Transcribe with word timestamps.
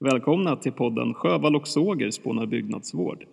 Välkomna 0.00 0.56
till 0.56 0.72
podden 0.72 1.14
Sjövall 1.14 1.56
och 1.56 1.68
Såger 1.68 2.10
spånar 2.10 2.46
byggnadsvård. 2.46 3.24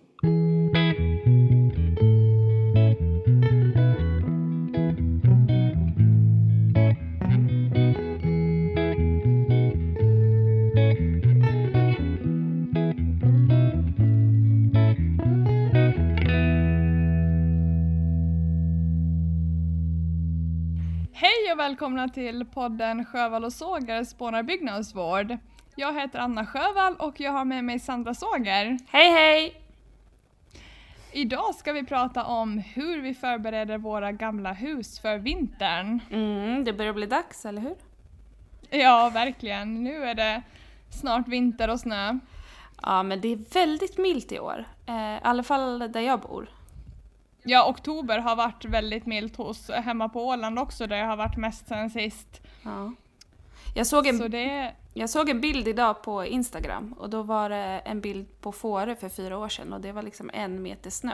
Hej 21.14 21.54
och 21.54 21.60
välkomna 21.60 22.10
till 22.10 22.46
podden 22.46 23.06
Sjövall 23.06 23.44
och 23.44 23.54
Såger 23.54 24.04
spånar 24.04 24.44
byggnadsvård. 24.44 25.38
Jag 25.78 26.02
heter 26.02 26.20
Anna 26.20 26.46
Sjövall 26.46 26.96
och 26.96 27.20
jag 27.20 27.32
har 27.32 27.46
med 27.46 27.64
mig 27.64 27.80
Sandra 27.80 28.14
Såger. 28.14 28.78
Hej 28.88 29.12
hej! 29.12 29.62
Idag 31.12 31.56
ska 31.56 31.74
vi 31.74 31.84
prata 31.84 32.24
om 32.24 32.58
hur 32.58 33.02
vi 33.02 33.14
förbereder 33.14 33.78
våra 33.78 34.12
gamla 34.12 34.54
hus 34.54 35.00
för 35.00 35.18
vintern. 35.18 36.00
Mm, 36.12 36.64
det 36.64 36.74
börjar 36.74 36.94
bli 36.94 37.06
dags, 37.06 37.46
eller 37.46 37.62
hur? 37.62 37.76
Ja, 38.70 39.10
verkligen. 39.14 39.84
Nu 39.84 40.04
är 40.04 40.16
det 40.16 40.42
snart 40.90 41.28
vinter 41.28 41.70
och 41.70 41.80
snö. 41.80 42.20
Ja, 42.82 43.04
men 43.04 43.22
det 43.22 43.28
är 43.28 43.54
väldigt 43.54 43.98
milt 43.98 44.32
i 44.32 44.40
år. 44.40 44.66
Eh, 44.86 45.16
I 45.16 45.20
alla 45.24 45.44
fall 45.44 45.92
där 45.92 46.02
jag 46.02 46.20
bor. 46.20 46.50
Ja, 47.44 47.70
oktober 47.70 48.20
har 48.20 48.36
varit 48.36 48.66
väldigt 48.66 49.06
milt 49.06 49.36
hos 49.36 49.70
hemma 49.70 50.10
på 50.10 50.28
Åland 50.28 50.60
också 50.60 50.88
där 50.88 50.98
jag 50.98 51.08
har 51.08 51.18
varit 51.18 51.38
mest 51.38 51.68
sen 51.68 51.90
sist. 51.90 52.42
Ja. 52.64 52.94
Jag, 53.76 53.88
såg 53.88 54.08
en, 54.08 54.18
Så 54.18 54.28
det, 54.28 54.74
jag 54.98 55.10
såg 55.10 55.30
en 55.30 55.42
bild 55.42 55.68
idag 55.68 56.04
på 56.04 56.26
Instagram 56.26 56.94
och 56.94 57.10
då 57.10 57.24
var 57.24 57.50
det 57.50 57.82
en 57.86 58.02
bild 58.02 58.42
på 58.42 58.52
Fårö 58.52 58.96
för 58.96 59.10
fyra 59.10 59.38
år 59.38 59.50
sedan 59.50 59.74
och 59.74 59.82
det 59.82 59.92
var 59.92 60.02
liksom 60.04 60.30
en 60.34 60.62
meter 60.62 60.90
snö. 60.90 61.14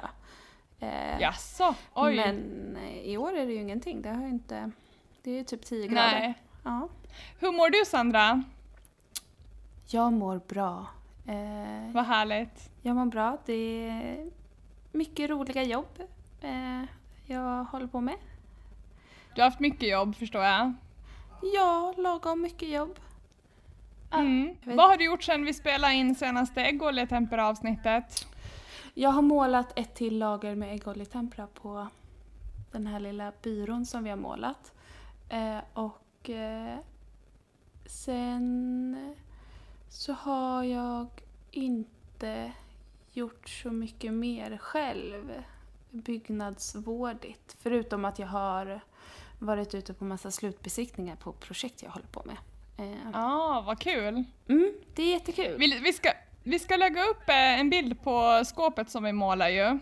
Eh, 0.79 1.19
jaså, 1.21 1.75
oj. 1.93 2.15
Men 2.15 2.77
eh, 2.77 2.99
i 3.01 3.17
år 3.17 3.33
är 3.33 3.45
det 3.45 3.51
ju 3.53 3.61
ingenting. 3.61 4.01
Det 4.01 4.09
har 4.09 4.27
inte... 4.27 4.71
Det 5.23 5.31
är 5.31 5.35
ju 5.35 5.43
typ 5.43 5.65
10 5.65 5.87
grader. 5.87 6.19
Nej. 6.19 6.33
Ja. 6.63 6.89
Hur 7.39 7.51
mår 7.51 7.69
du 7.69 7.85
Sandra? 7.85 8.43
Jag 9.87 10.13
mår 10.13 10.41
bra. 10.47 10.85
Eh, 11.27 11.93
Vad 11.93 12.05
härligt. 12.05 12.69
Jag 12.81 12.95
mår 12.95 13.05
bra. 13.05 13.37
Det 13.45 13.89
är 13.89 14.29
mycket 14.91 15.29
roliga 15.29 15.63
jobb 15.63 15.99
eh, 16.41 16.83
jag 17.25 17.63
håller 17.63 17.87
på 17.87 18.01
med. 18.01 18.15
Du 19.35 19.41
har 19.41 19.49
haft 19.49 19.59
mycket 19.59 19.89
jobb 19.89 20.15
förstår 20.15 20.43
jag. 20.43 20.73
Ja, 21.55 21.93
lagom 21.97 22.41
mycket 22.41 22.69
jobb. 22.69 22.99
Mm. 24.19 24.55
jag 24.61 24.67
vet- 24.67 24.77
Vad 24.77 24.89
har 24.89 24.97
du 24.97 25.05
gjort 25.05 25.23
sen 25.23 25.45
vi 25.45 25.53
spelade 25.53 25.93
in 25.93 26.15
senaste 26.15 26.61
äggoljetempera 26.61 27.47
avsnittet? 27.47 28.27
Jag 28.93 29.09
har 29.09 29.21
målat 29.21 29.79
ett 29.79 29.95
till 29.95 30.17
lager 30.17 30.55
med 30.55 30.73
äggoljetempera 30.73 31.47
på 31.47 31.87
den 32.71 32.87
här 32.87 32.99
lilla 32.99 33.31
byrån 33.41 33.85
som 33.85 34.03
vi 34.03 34.09
har 34.09 34.17
målat. 34.17 34.73
Eh, 35.29 35.57
och 35.73 36.29
eh, 36.29 36.77
sen 37.85 39.15
så 39.89 40.13
har 40.13 40.63
jag 40.63 41.07
inte 41.51 42.51
gjort 43.13 43.49
så 43.49 43.71
mycket 43.71 44.13
mer 44.13 44.57
själv 44.57 45.43
byggnadsvårdigt. 45.91 47.57
Förutom 47.59 48.05
att 48.05 48.19
jag 48.19 48.27
har 48.27 48.79
varit 49.39 49.75
ute 49.75 49.93
på 49.93 50.03
massa 50.05 50.31
slutbesiktningar 50.31 51.15
på 51.15 51.31
projekt 51.33 51.83
jag 51.83 51.89
håller 51.91 52.07
på 52.07 52.21
med. 52.25 52.37
Eh, 52.81 52.87
Ja, 53.13 53.57
ah, 53.57 53.61
vad 53.61 53.79
kul. 53.79 54.23
mm, 54.49 54.73
det 54.95 55.03
är 55.03 55.11
jättekul. 55.11 55.57
Vi, 55.59 55.79
vi, 55.79 55.93
ska, 55.93 56.11
vi 56.43 56.59
ska 56.59 56.75
lägga 56.75 57.03
upp 57.03 57.29
eh, 57.29 57.59
en 57.59 57.69
bild 57.69 58.01
på 58.03 58.43
skåpet 58.45 58.89
som 58.89 59.03
vi 59.03 59.13
målar 59.13 59.49
ju. 59.49 59.79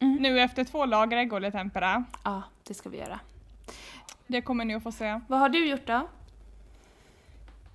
Mm. 0.00 0.16
Nu 0.20 0.40
efter 0.40 0.64
två 0.64 0.86
lager 0.86 1.16
äggoljetempera. 1.16 2.04
Ja, 2.24 2.42
det 2.68 2.74
ska 2.74 2.88
vi 2.88 2.98
göra. 2.98 3.20
Det 4.26 4.42
kommer 4.42 4.64
ni 4.64 4.74
att 4.74 4.82
få 4.82 4.92
se. 4.92 5.20
Vad 5.28 5.40
har 5.40 5.48
du 5.48 5.68
gjort 5.68 5.86
då? 5.86 6.08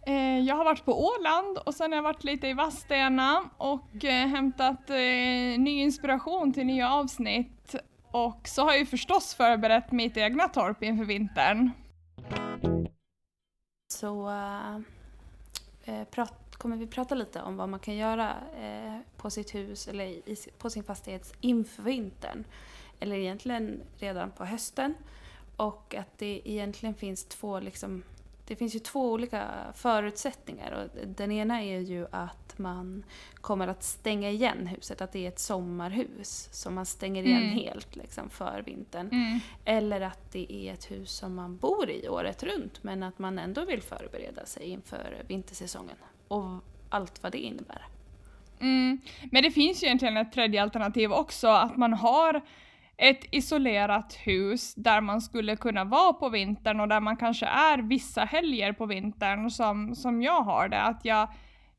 Eh, 0.08 0.40
jag 0.40 0.56
har 0.56 0.66
varit 0.66 0.86
på 0.86 1.06
Åland 1.08 1.58
och 1.58 1.76
sen 1.76 1.92
har 1.92 1.98
jag 1.98 2.04
varit 2.04 2.24
lite 2.24 2.48
i 2.48 2.54
Vadstena 2.54 3.44
och 3.58 4.06
eh, 4.06 4.28
hämtat 4.28 4.90
eh, 4.90 4.96
ny 5.60 5.82
inspiration 5.82 6.54
till 6.54 6.66
nya 6.66 6.94
avsnitt. 6.94 7.76
Och 8.12 8.48
så 8.48 8.62
har 8.62 8.70
jag 8.70 8.80
ju 8.80 8.86
förstås 8.86 9.36
förberett 9.36 9.92
mitt 9.92 10.18
egna 10.18 10.48
torp 10.48 10.84
inför 10.84 11.06
vintern 11.06 11.72
så 13.94 14.30
eh, 14.30 14.76
eh, 15.84 16.08
prat, 16.08 16.34
kommer 16.52 16.78
vi 16.78 16.88
prata 16.88 17.16
lite 17.16 17.42
om 17.42 17.58
vad 17.58 17.70
man 17.70 17.80
kan 17.80 17.96
göra 17.96 18.36
eh, 18.62 18.98
på 19.18 19.30
sitt 19.30 19.56
hus 19.56 19.88
eller 19.88 20.06
i, 20.06 20.36
på 20.58 20.70
sin 20.70 20.84
fastighet 20.84 21.34
inför 21.42 21.84
vintern. 21.84 22.44
Eller 23.00 23.16
egentligen 23.16 23.82
redan 23.98 24.32
på 24.32 24.46
hösten. 24.46 24.94
Och 25.56 25.96
att 25.96 26.18
det 26.18 26.42
egentligen 26.46 26.96
finns 26.96 27.26
två 27.26 27.60
liksom 27.60 28.04
det 28.50 28.56
finns 28.56 28.76
ju 28.76 28.80
två 28.80 29.12
olika 29.12 29.48
förutsättningar 29.76 30.72
och 30.72 31.08
den 31.08 31.32
ena 31.32 31.64
är 31.64 31.80
ju 31.80 32.08
att 32.12 32.58
man 32.58 33.04
kommer 33.36 33.68
att 33.68 33.84
stänga 33.84 34.30
igen 34.30 34.68
huset, 34.68 35.02
att 35.02 35.12
det 35.12 35.26
är 35.26 35.28
ett 35.28 35.40
sommarhus 35.40 36.50
som 36.52 36.76
man 36.76 36.86
stänger 36.86 37.24
igen 37.24 37.44
Mm. 37.44 37.56
helt 37.56 37.96
liksom 37.96 38.30
för 38.30 38.64
vintern. 38.66 39.10
Mm. 39.12 39.40
Eller 39.66 40.02
att 40.02 40.32
det 40.32 40.54
är 40.54 40.74
ett 40.74 40.92
hus 40.92 41.12
som 41.12 41.36
man 41.36 41.58
bor 41.58 41.90
i 41.90 42.10
året 42.10 42.44
runt 42.44 42.84
men 42.84 43.04
att 43.04 43.20
man 43.20 43.40
ändå 43.40 43.66
vill 43.66 43.82
förbereda 43.82 44.46
sig 44.46 44.70
inför 44.70 45.24
vintersäsongen. 45.28 45.96
Och 46.28 46.64
allt 46.90 47.24
vad 47.24 47.32
det 47.32 47.38
innebär. 47.38 47.86
Mm. 48.60 49.00
Men 49.32 49.44
det 49.44 49.52
finns 49.52 49.84
ju 49.84 49.88
egentligen 49.88 50.18
ett 50.18 50.32
tredje 50.34 50.62
alternativ 50.62 51.12
också, 51.12 51.48
att 51.48 51.78
man 51.78 51.94
har 51.94 52.42
ett 53.02 53.26
isolerat 53.32 54.14
hus 54.14 54.74
där 54.76 55.02
man 55.02 55.22
skulle 55.22 55.56
kunna 55.56 55.84
vara 55.84 56.14
på 56.14 56.30
vintern 56.30 56.80
och 56.80 56.88
där 56.88 57.00
man 57.00 57.18
kanske 57.18 57.46
är 57.46 57.78
vissa 57.78 58.24
helger 58.26 58.74
på 58.74 58.86
vintern 58.86 59.50
som, 59.50 59.96
som 59.96 60.22
jag 60.22 60.42
har 60.42 60.68
det. 60.70 60.82
Att 60.82 61.06
jag, 61.06 61.28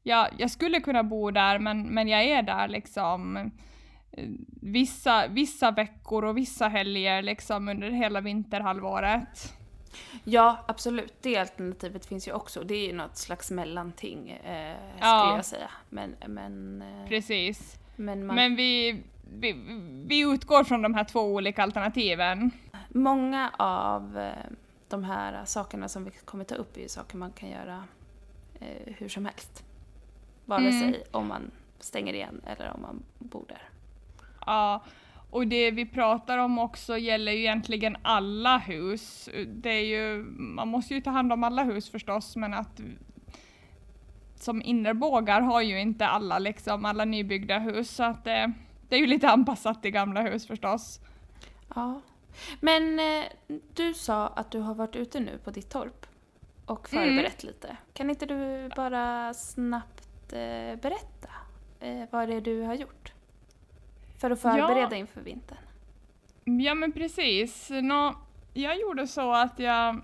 jag, 0.03 0.29
jag 0.39 0.51
skulle 0.51 0.81
kunna 0.81 1.03
bo 1.03 1.31
där 1.31 1.59
men, 1.59 1.83
men 1.83 2.09
jag 2.09 2.25
är 2.25 2.43
där 2.43 2.69
liksom 2.69 3.37
eh, 3.37 4.25
vissa, 4.63 5.27
vissa 5.29 5.71
veckor 5.71 6.25
och 6.25 6.37
vissa 6.37 6.69
helger 6.69 7.23
liksom 7.23 7.69
under 7.69 7.91
hela 7.91 8.21
vinterhalvåret. 8.21 9.55
Ja, 10.25 10.65
absolut. 10.69 11.15
Det 11.23 11.37
alternativet 11.37 12.07
finns 12.07 12.29
ju 12.29 12.33
också. 12.33 12.63
Det 12.63 12.75
är 12.75 12.87
ju 12.87 12.93
något 12.93 13.17
slags 13.17 13.51
mellanting, 13.51 14.31
eh, 14.31 14.77
skulle 14.97 15.11
Ja. 15.11 15.35
jag 15.37 15.45
säga. 15.45 15.71
Men, 15.89 16.15
men, 16.27 16.83
eh, 16.83 17.09
Precis. 17.09 17.80
Men, 18.01 18.27
man, 18.27 18.37
Men 18.37 18.57
vi, 18.57 19.03
vi, 19.39 19.53
vi 20.07 20.21
utgår 20.21 20.65
från 20.65 20.83
de 20.83 20.95
här 20.95 21.05
två 21.05 21.21
olika 21.21 21.63
alternativen. 21.63 22.51
många 22.89 23.51
av 23.59 24.19
eh, 24.19 24.33
de 24.89 25.05
här 25.05 25.45
sakerna 25.45 25.89
som 25.89 26.05
vi 26.05 26.11
kommer 26.25 26.45
ta 26.45 26.55
upp 26.55 26.77
är 26.77 26.81
ju 26.81 26.89
saker 26.89 27.17
man 27.17 27.33
kan 27.33 27.49
göra 27.49 27.85
eh, 28.61 28.93
hur 28.99 29.09
som 29.09 29.25
helst. 29.25 29.65
Vare 30.45 30.61
Mm. 30.69 30.81
sig 30.81 31.03
om 31.11 31.29
man 31.29 31.51
stänger 31.79 32.15
igen 32.15 32.41
eller 32.47 32.73
om 32.75 32.83
man 32.83 33.03
bor 33.19 33.45
där. 33.49 33.63
Ja, 34.47 34.85
och 35.31 35.47
det 35.47 35.71
vi 35.71 35.87
pratar 35.87 36.39
om 36.39 36.59
också 36.59 36.99
gäller 36.99 37.33
ju 37.33 37.39
egentligen 37.39 37.97
alla 38.03 38.59
hus. 38.59 39.29
Det 39.47 39.71
är 39.71 39.85
ju, 39.85 40.25
man 40.39 40.69
måste 40.69 40.95
ju 40.95 41.01
ta 41.01 41.11
hand 41.11 41.33
om 41.33 41.45
alla 41.45 41.63
hus 41.65 41.91
förstås, 41.91 42.37
men 42.37 42.55
att 42.55 42.81
som 44.43 44.63
innerbågar 44.63 45.41
har 45.41 45.61
ju 45.61 45.81
inte 45.81 46.07
alla 46.07 46.39
liksom, 46.39 46.85
alla 46.85 47.05
nybyggda 47.05 47.59
hus, 47.59 47.91
så 47.91 48.03
att 48.05 48.25
det, 48.25 48.53
det 48.89 48.97
är 48.97 49.01
ju 49.01 49.07
lite 49.07 49.29
anpassat 49.29 49.83
till 49.83 49.91
gamla 49.91 50.21
hus 50.23 50.47
förstås. 50.47 51.01
Ja. 51.75 52.01
Men 52.61 52.99
eh, 52.99 53.25
du 53.75 53.95
sa 53.95 54.27
att 54.27 54.51
du 54.51 54.59
har 54.59 54.75
varit 54.75 54.97
ute 54.97 55.21
nu 55.21 55.39
på 55.45 55.51
ditt 55.51 55.71
torp 55.71 56.07
och 56.67 56.93
Mm. 56.93 57.09
förberett 57.09 57.45
lite. 57.45 57.77
Kan 57.93 58.11
inte 58.11 58.27
du 58.27 58.71
bara 58.77 59.35
snabbt 59.35 60.33
eh, 60.33 60.77
berätta 60.81 61.29
eh, 61.81 62.05
vad 62.11 62.29
det 62.29 62.35
är 62.35 62.41
du 62.41 62.63
har 62.63 62.75
gjort? 62.75 63.13
För 64.21 64.31
att 64.31 64.41
förbereda 64.41 64.89
Ja. 64.91 64.97
inför 64.97 65.21
vintern. 65.21 65.59
Ja 66.45 66.75
men 66.75 66.93
precis. 66.93 67.71
Nå, 67.71 68.15
jag 68.55 68.81
gjorde 68.81 69.07
så 69.07 69.33
att 69.33 69.59
jag 69.59 70.01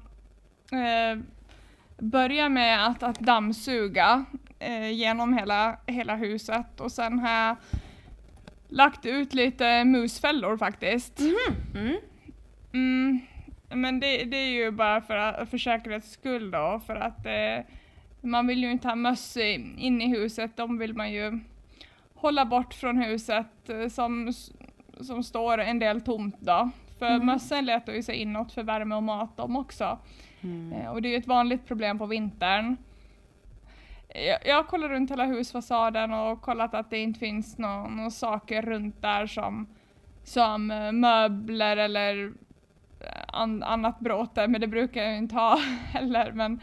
började 1.98 2.48
med 2.48 2.86
att, 2.86 3.02
att 3.02 3.18
dammsuga 3.20 4.24
eh, 4.58 4.90
genom 4.90 5.34
hela, 5.38 5.76
hela 5.86 6.16
huset 6.16 6.80
och 6.80 6.92
sen 6.92 7.18
har 7.18 7.30
jag 7.30 7.56
lagt 8.68 9.06
ut 9.06 9.34
lite 9.34 9.84
musfällor 9.84 10.56
faktiskt. 10.56 11.20
Mm. 11.74 11.96
Mm, 12.72 13.20
men 13.68 14.00
det, 14.00 14.24
det 14.24 14.36
är 14.36 14.48
ju 14.50 14.70
bara 14.70 15.00
för, 15.00 15.16
att- 15.16 15.48
för 15.50 15.58
säkerhets 15.58 16.10
skull 16.12 16.50
då, 16.50 16.80
för 16.86 16.96
att 16.96 17.26
eh, 17.26 17.64
man 18.20 18.46
vill 18.46 18.62
ju 18.64 18.70
inte 18.70 18.88
ha 18.88 18.94
möss 18.94 19.36
in 19.36 20.02
i 20.02 20.08
huset, 20.08 20.56
de 20.56 20.78
vill 20.78 20.94
man 20.94 21.12
ju 21.12 21.38
hålla 22.14 22.44
bort 22.44 22.74
från 22.74 22.98
huset 22.98 23.68
eh, 23.68 23.88
som, 23.88 24.32
som 25.00 25.22
står 25.22 25.58
en 25.58 25.78
del 25.78 26.00
tomt 26.00 26.36
då. 26.40 26.70
För 26.98 27.16
Mhm. 27.16 27.26
mössen 27.26 27.64
letar 27.66 27.92
ju 27.92 28.02
sig 28.02 28.16
inåt 28.16 28.52
för 28.52 28.62
värme 28.62 28.94
och 28.94 29.02
mat 29.02 29.36
de 29.36 29.56
också. 29.56 29.98
Mm. 30.42 30.72
Eh, 30.72 30.90
och 30.90 31.02
det 31.02 31.08
är 31.08 31.10
ju 31.10 31.16
ett 31.16 31.26
vanligt 31.26 31.66
problem 31.66 31.98
på 31.98 32.06
vintern. 32.06 32.76
jag, 34.14 34.38
jag 34.46 34.56
har 34.56 34.62
kollat 34.64 34.90
runt 34.90 35.10
hela 35.10 35.24
husfasaden 35.24 36.12
och 36.12 36.40
kollat 36.42 36.74
att 36.74 36.90
det 36.90 36.98
inte 36.98 37.20
finns 37.20 37.58
några 37.58 37.88
nå 37.88 38.10
saker 38.10 38.62
runt 38.62 39.02
där 39.02 39.26
som, 39.26 39.66
som 40.24 40.70
eh, 40.70 40.92
möbler 40.92 41.76
eller 41.76 42.26
eh, 43.00 43.22
an, 43.28 43.62
annat 43.62 43.98
bråte, 44.00 44.46
men 44.48 44.60
det 44.60 44.66
brukar 44.66 45.02
jag 45.02 45.16
inte 45.16 45.34
ha 45.34 45.56
heller. 45.92 46.32
Men, 46.32 46.60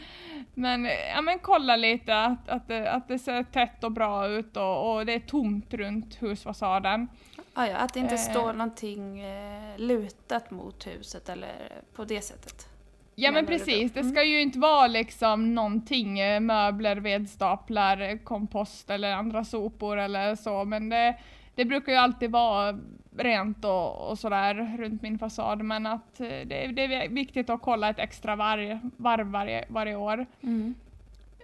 men, 0.54 0.86
ja, 1.16 1.22
men 1.22 1.40
kolla 1.40 1.76
lite 1.76 2.20
att, 2.24 2.50
att, 2.50 2.68
det, 2.68 2.92
att 2.92 3.08
det 3.08 3.20
ser 3.20 3.44
tätt 3.44 3.84
och 3.84 3.92
bra 3.92 4.28
ut 4.28 4.58
och, 4.58 4.96
och 4.96 5.06
det 5.06 5.14
är 5.14 5.20
tomt 5.20 5.74
runt 5.74 6.22
husfasaden. 6.22 7.08
Ah, 7.54 7.66
ja, 7.66 7.78
att 7.78 7.94
det 7.94 8.00
inte 8.00 8.14
Eh. 8.14 8.20
står 8.20 8.54
någonting 8.54 9.20
eh, 9.20 9.78
lutat 9.78 10.52
mot 10.52 10.88
huset 10.88 11.30
eller 11.30 11.82
på 11.96 12.06
det 12.06 12.22
sättet. 12.22 12.68
Ja 13.16 13.32
men 13.32 13.46
precis, 13.46 13.92
det 13.94 14.00
Mm. 14.00 14.12
ska 14.12 14.24
ju 14.24 14.42
inte 14.42 14.60
vara 14.60 14.88
liksom 14.88 15.56
någonting, 15.56 16.20
eh, 16.20 16.40
möbler, 16.40 16.96
vedstaplar, 16.96 18.24
kompost 18.24 18.90
eller 18.90 19.14
andra 19.14 19.44
sopor 19.44 19.98
eller 20.00 20.36
så, 20.36 20.66
men 20.66 20.90
det, 20.90 21.16
det 21.56 21.66
brukar 21.66 21.92
ju 21.92 21.98
alltid 21.98 22.32
vara 22.32 22.80
rent 23.18 23.66
och, 23.66 24.10
och 24.10 24.20
sådär 24.20 24.76
runt 24.78 25.02
min 25.02 25.20
fasad, 25.20 25.62
men 25.64 25.86
att 25.86 26.20
eh, 26.20 26.28
det, 26.28 26.68
det 26.74 26.84
är 26.84 27.10
viktigt 27.10 27.50
att 27.50 27.62
kolla 27.62 27.90
ett 27.90 28.00
extra 28.00 28.36
varv, 28.36 28.80
varv 28.98 29.28
varje, 29.28 29.66
varje 29.70 29.96
år. 29.96 30.26
Mm. 30.44 30.76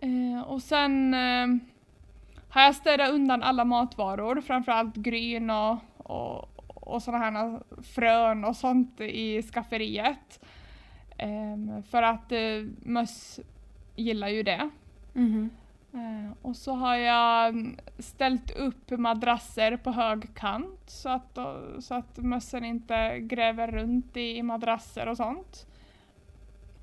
Eh, 0.01 0.41
och 0.41 0.61
sen 0.61 1.13
eh, 1.13 1.47
har 2.49 2.61
jag 2.61 2.75
städat 2.75 3.09
undan 3.09 3.43
alla 3.43 3.65
matvaror, 3.65 4.41
framförallt 4.41 4.95
gryn 4.95 5.49
och, 5.49 5.77
och, 6.09 6.49
och 6.67 7.03
sådana 7.03 7.25
här 7.25 7.59
frön 7.83 8.45
och 8.45 8.55
sånt 8.55 9.01
i 9.01 9.41
skafferiet. 9.41 10.39
Ehm, 11.17 11.83
för 11.83 12.03
att 12.03 12.31
eh, 12.31 12.65
möss 12.79 13.39
gillar 13.95 14.27
ju 14.27 14.43
det. 14.43 14.69
Mhm. 15.13 15.49
Eh, 15.93 16.31
och 16.41 16.55
så 16.55 16.73
har 16.73 16.95
jag 16.95 17.49
mm, 17.49 17.77
ställt 17.99 18.51
upp 18.51 18.89
madrasser 18.89 19.77
på 19.77 19.91
hög 19.91 20.35
kant 20.35 20.79
så 20.87 21.09
att, 21.09 21.35
då- 21.35 21.81
så 21.81 21.93
att 21.95 22.17
mössen 22.17 22.65
inte 22.65 23.19
gräver 23.19 23.67
runt 23.71 24.17
i, 24.17 24.37
i 24.37 24.43
madrasser 24.43 25.07
och 25.07 25.17
sånt. 25.17 25.65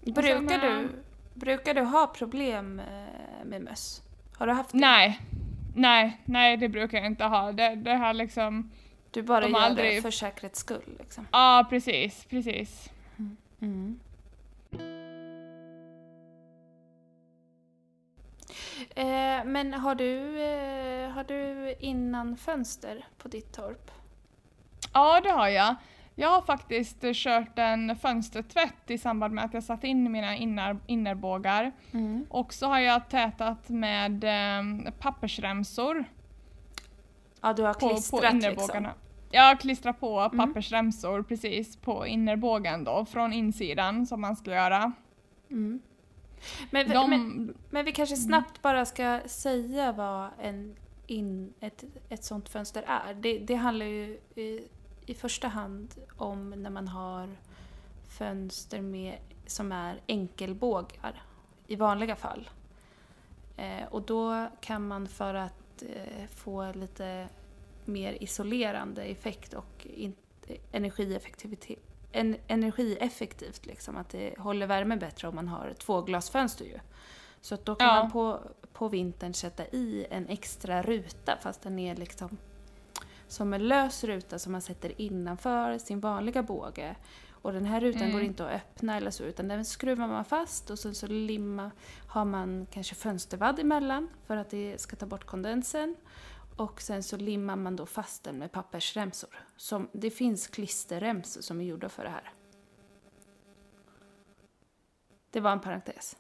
Och 0.01 0.25
sen, 0.25 0.47
Brukar, 0.47 0.59
du, 0.61 0.89
brukar 1.35 1.75
du 1.75 1.81
ha 1.83 2.07
problem 2.07 2.81
eh, 2.81 3.45
med 3.47 3.63
möss? 3.63 4.03
Har 4.39 4.47
du 4.47 4.53
haft 4.53 4.73
det? 4.73 4.79
Nej, 4.79 5.21
nej, 5.75 6.21
nej 6.25 6.57
det 6.57 6.69
brukar 6.69 6.99
jag 6.99 7.07
inte 7.07 7.25
ha. 7.25 7.53
Det, 7.53 7.75
det 7.75 7.95
här 7.95 8.15
liksom, 8.15 8.71
Du 9.11 9.23
bara 9.23 9.41
De 9.41 9.53
gör 9.53 9.61
aldrig- 9.61 9.97
det 9.97 10.03
för 10.03 10.11
säkerhets 10.11 10.59
skull 10.61 10.97
liksom? 10.99 11.27
ja 11.33 11.67
precis, 11.71 12.25
precis. 12.31 12.91
Mm. 13.61 14.01
Eh, 18.95 19.45
men 19.45 19.75
har 19.75 19.95
du, 19.95 20.41
eh, 20.43 21.11
har 21.11 21.25
du 21.25 21.75
innan 21.81 22.37
fönster 22.37 23.07
på 23.19 23.29
ditt 23.29 23.53
torp? 23.53 23.91
Ja, 24.93 25.21
det 25.21 25.31
har 25.31 25.49
jag. 25.49 25.75
Jag 26.15 26.29
har 26.29 26.43
faktiskt 26.43 27.05
kört 27.15 27.59
en 27.59 27.97
fönstertvätt 27.97 28.91
i 28.91 28.99
samband 28.99 29.35
med 29.35 29.45
att 29.45 29.55
jag 29.55 29.63
satt 29.63 29.85
in 29.85 30.13
mina 30.13 30.37
inner, 30.37 30.77
innerbågar. 30.87 31.73
Mm. 31.93 32.27
Och 32.31 32.55
så 32.55 32.67
har 32.67 32.79
jag 32.79 33.09
tätat 33.09 33.69
med 33.69 34.25
eh, 34.25 34.93
pappersremsor 34.99 36.05
Ja, 37.47 37.53
du 37.53 37.63
har 37.63 37.75
på, 37.75 37.81
på 37.81 37.89
klistrat 37.89 38.35
innerbågarna. 38.35 38.89
liksom? 38.89 39.03
Jag 39.31 39.61
klistrar 39.61 39.93
på 39.93 40.21
Mm. 40.21 40.39
pappersremsor 40.39 41.23
precis 41.23 41.77
på 41.77 42.07
innerbågen 42.07 42.85
då, 42.85 43.05
från 43.05 43.33
insidan 43.33 44.07
som 44.07 44.21
man 44.21 44.37
ska 44.37 44.51
göra. 44.51 44.93
Mm. 45.51 45.81
Men, 46.71 46.89
De, 46.89 47.11
men, 47.11 47.55
men 47.71 47.85
vi 47.85 47.93
kanske 47.93 48.17
snabbt 48.17 48.63
bara 48.63 48.85
ska 48.85 49.21
säga 49.27 49.93
vad 49.93 50.29
en 50.43 50.77
in, 51.07 51.55
ett, 51.61 51.85
ett 52.09 52.25
sånt 52.25 52.49
fönster 52.49 52.85
är. 52.87 53.15
Det, 53.15 53.39
det 53.39 53.55
handlar 53.55 53.87
ju 53.87 54.19
i, 54.35 54.69
i 55.07 55.15
första 55.15 55.49
hand 55.49 55.95
om 56.17 56.51
när 56.51 56.71
man 56.71 56.89
har 56.89 57.29
fönster 58.19 58.81
med, 58.81 59.19
som 59.47 59.73
är 59.73 60.01
enkelbågar 60.07 61.23
i 61.67 61.77
vanliga 61.77 62.17
fall. 62.17 62.51
Eh, 63.57 63.87
och 63.91 64.03
då 64.03 64.47
kan 64.61 64.89
man 64.89 65.09
för 65.09 65.35
att 65.35 65.55
eh, 65.83 66.27
få 66.35 66.73
lite 66.73 67.29
mer 67.85 68.23
isolerande 68.23 69.03
effekt 69.03 69.55
och 69.55 69.87
energieffektivitet 70.73 71.79
en, 72.13 72.37
energieffektivt, 72.47 73.67
liksom, 73.67 73.97
att 73.97 74.09
det 74.09 74.35
håller 74.39 74.67
värmen 74.67 74.99
bättre 74.99 75.29
om 75.29 75.35
man 75.35 75.49
har 75.49 75.73
tvåglasfönster 75.79 76.65
ju. 76.65 76.79
Så 77.41 77.55
att 77.55 77.65
då 77.65 77.75
kan 77.75 77.89
Ja. 77.89 77.95
man 78.03 78.11
på, 78.11 78.41
på 78.73 78.89
vintern 78.89 79.35
sätta 79.35 79.67
i 79.67 80.07
en 80.11 80.29
extra 80.29 80.83
ruta 80.83 81.39
fast 81.43 81.63
den 81.63 81.79
är 81.79 81.97
liksom 81.97 82.37
som 83.29 83.55
en 83.55 83.69
lös 83.69 84.05
ruta 84.05 84.39
som 84.39 84.53
man 84.53 84.63
sätter 84.63 85.01
innanför 85.01 85.79
sin 85.79 86.01
vanliga 86.01 86.43
båge. 86.43 86.97
Och 87.43 87.53
den 87.53 87.65
här 87.65 87.81
rutan 87.81 88.03
Mm. 88.03 88.13
går 88.13 88.23
inte 88.23 88.47
att 88.47 88.53
öppna 88.53 88.97
eller 88.97 89.11
så 89.11 89.25
utan 89.25 89.49
den 89.49 89.65
skruvar 89.65 90.09
man 90.09 90.25
fast 90.25 90.71
och 90.71 90.79
sen 90.79 90.95
så 90.95 91.07
limma, 91.07 91.71
har 92.09 92.25
man 92.25 92.67
kanske 92.71 92.95
fönstervadd 92.95 93.59
emellan 93.59 94.09
för 94.27 94.37
att 94.37 94.51
det 94.51 94.81
ska 94.81 94.97
ta 94.97 95.07
bort 95.07 95.25
kondensen. 95.25 95.97
Och 96.57 96.81
sen 96.81 97.03
så 97.03 97.17
limmar 97.17 97.57
man 97.57 97.77
då 97.77 97.87
fast 97.87 98.25
den 98.25 98.39
med 98.39 98.53
pappersremsor. 98.53 99.31
Som, 99.57 99.89
det 99.93 100.11
finns 100.11 100.47
klisterremsor 100.47 101.41
som 101.41 101.61
är 101.61 101.65
gjorda 101.65 101.89
för 101.89 102.05
det 102.05 102.11
här. 102.11 102.33
Det 105.31 105.41
var 105.41 105.53
en 105.53 105.61
parentes. 105.61 106.17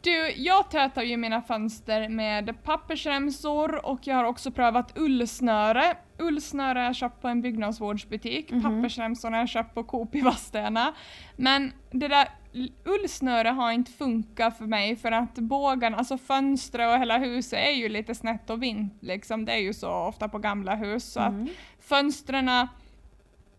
Du, 0.00 0.32
jag 0.36 0.70
tätar 0.70 1.02
ju 1.02 1.16
mina 1.16 1.42
fönster 1.42 2.08
med 2.08 2.62
pappersremsor 2.62 3.86
och 3.86 4.06
jag 4.06 4.16
har 4.16 4.24
också 4.24 4.50
prövat 4.50 4.98
ullsnöre. 4.98 5.96
Ullsnöre 6.18 6.82
jag 6.84 6.96
köpt 6.96 7.22
på 7.22 7.28
en 7.28 7.42
byggnadsvårdsbutik, 7.42 8.50
Mhm. 8.50 8.62
pappersremsorna 8.62 9.36
har 9.36 9.42
jag 9.42 9.48
köpt 9.48 9.74
på 9.74 9.84
Coop 9.84 10.14
i 10.14 10.20
Vadstena. 10.20 10.94
Men 11.36 11.72
det 11.90 12.08
där 12.08 12.28
ullsnöre 12.84 13.48
har 13.48 13.72
inte 13.72 13.92
funkat 13.92 14.58
för 14.58 14.64
mig 14.66 14.96
för 14.96 15.12
att 15.12 15.34
bågarna, 15.34 15.96
alltså 15.96 16.18
fönstret 16.18 16.88
och 16.94 16.98
hela 17.00 17.18
huset 17.18 17.58
är 17.58 17.70
ju 17.72 17.88
lite 17.88 18.14
snett 18.14 18.50
och 18.50 18.62
vint 18.62 18.92
liksom. 19.00 19.44
Det 19.44 19.52
är 19.52 19.58
ju 19.62 19.74
så 19.74 19.90
ofta 19.90 20.28
på 20.28 20.38
gamla 20.38 20.74
hus 20.74 21.12
så 21.12 21.20
att 21.20 21.28
Mm. 21.32 21.48
fönstren 21.80 22.50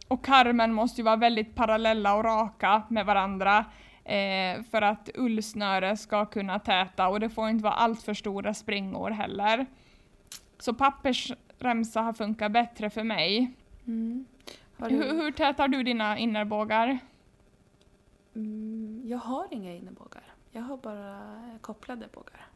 och 0.07 0.25
karmen 0.25 0.73
måste 0.73 1.01
ju 1.01 1.05
vara 1.05 1.15
väldigt 1.15 1.55
parallella 1.55 2.15
och 2.15 2.23
raka 2.23 2.81
med 2.89 3.05
varandra 3.05 3.65
eh, 4.09 4.63
för 4.63 4.81
att 4.81 5.09
ullsnöre 5.15 5.97
ska 5.97 6.25
kunna 6.25 6.59
täta 6.59 7.07
och 7.07 7.19
det 7.19 7.29
får 7.29 7.49
inte 7.49 7.63
vara 7.63 7.73
allt 7.73 8.01
för 8.01 8.13
stora 8.13 8.53
springor 8.53 9.09
heller. 9.09 9.65
Så 10.59 10.73
pappersremsa 10.73 12.01
har 12.01 12.13
funkat 12.13 12.51
bättre 12.51 12.89
för 12.89 13.03
mig. 13.03 13.51
Mm. 13.87 14.25
Har 14.77 14.89
Hur, 14.89 15.03
du, 15.03 15.09
hur 15.09 15.31
tätar 15.31 15.67
du 15.67 15.83
dina 15.83 16.17
innerbågar? 16.17 16.99
mm, 18.35 19.01
jag 19.05 19.17
har 19.17 19.47
inga 19.51 19.73
innebågar. 19.73 20.23
Jag 20.51 20.61
har 20.61 20.77
bara 20.77 21.19
kopplade 21.61 22.07
bågar. 22.13 22.47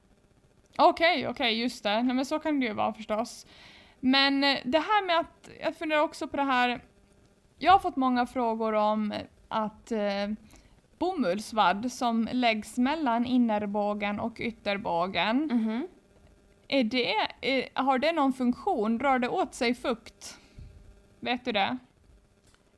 Okej, 0.78 1.28
okej, 1.28 1.62
just 1.62 1.84
det. 1.84 2.04
Nej, 2.04 2.16
men 2.16 2.26
så 2.26 2.40
kan 2.40 2.60
det 2.60 2.66
ju 2.66 2.74
vara 2.74 2.94
förstås. 2.94 3.46
Men 4.00 4.44
eh, 4.44 4.58
det 4.66 4.80
här 4.80 5.06
med 5.06 5.20
att, 5.20 5.50
jag 5.62 5.76
funderar 5.76 6.02
också 6.02 6.28
på 6.28 6.38
det 6.38 6.44
här, 6.44 6.82
jag 7.58 7.72
har 7.72 7.80
fått 7.80 7.96
många 7.96 8.26
frågor 8.26 8.74
om 8.74 9.14
att 9.48 9.92
eh, 9.92 10.28
bomullsvadd 11.08 11.92
som 11.92 12.30
läggs 12.32 12.78
mellan 12.78 13.26
innerbågen 13.26 14.20
och 14.20 14.40
ytterbågen, 14.40 15.38
Mhm. 15.52 15.88
är 16.68 16.84
det, 16.84 17.14
eh, 17.42 17.66
har 17.84 18.00
det 18.00 18.12
någon 18.12 18.34
funktion? 18.34 18.98
Drar 18.98 19.20
det 19.20 19.30
åt 19.30 19.54
sig 19.54 19.74
fukt? 19.74 20.38
Vet 21.20 21.46
du 21.46 21.52
det? 21.52 21.78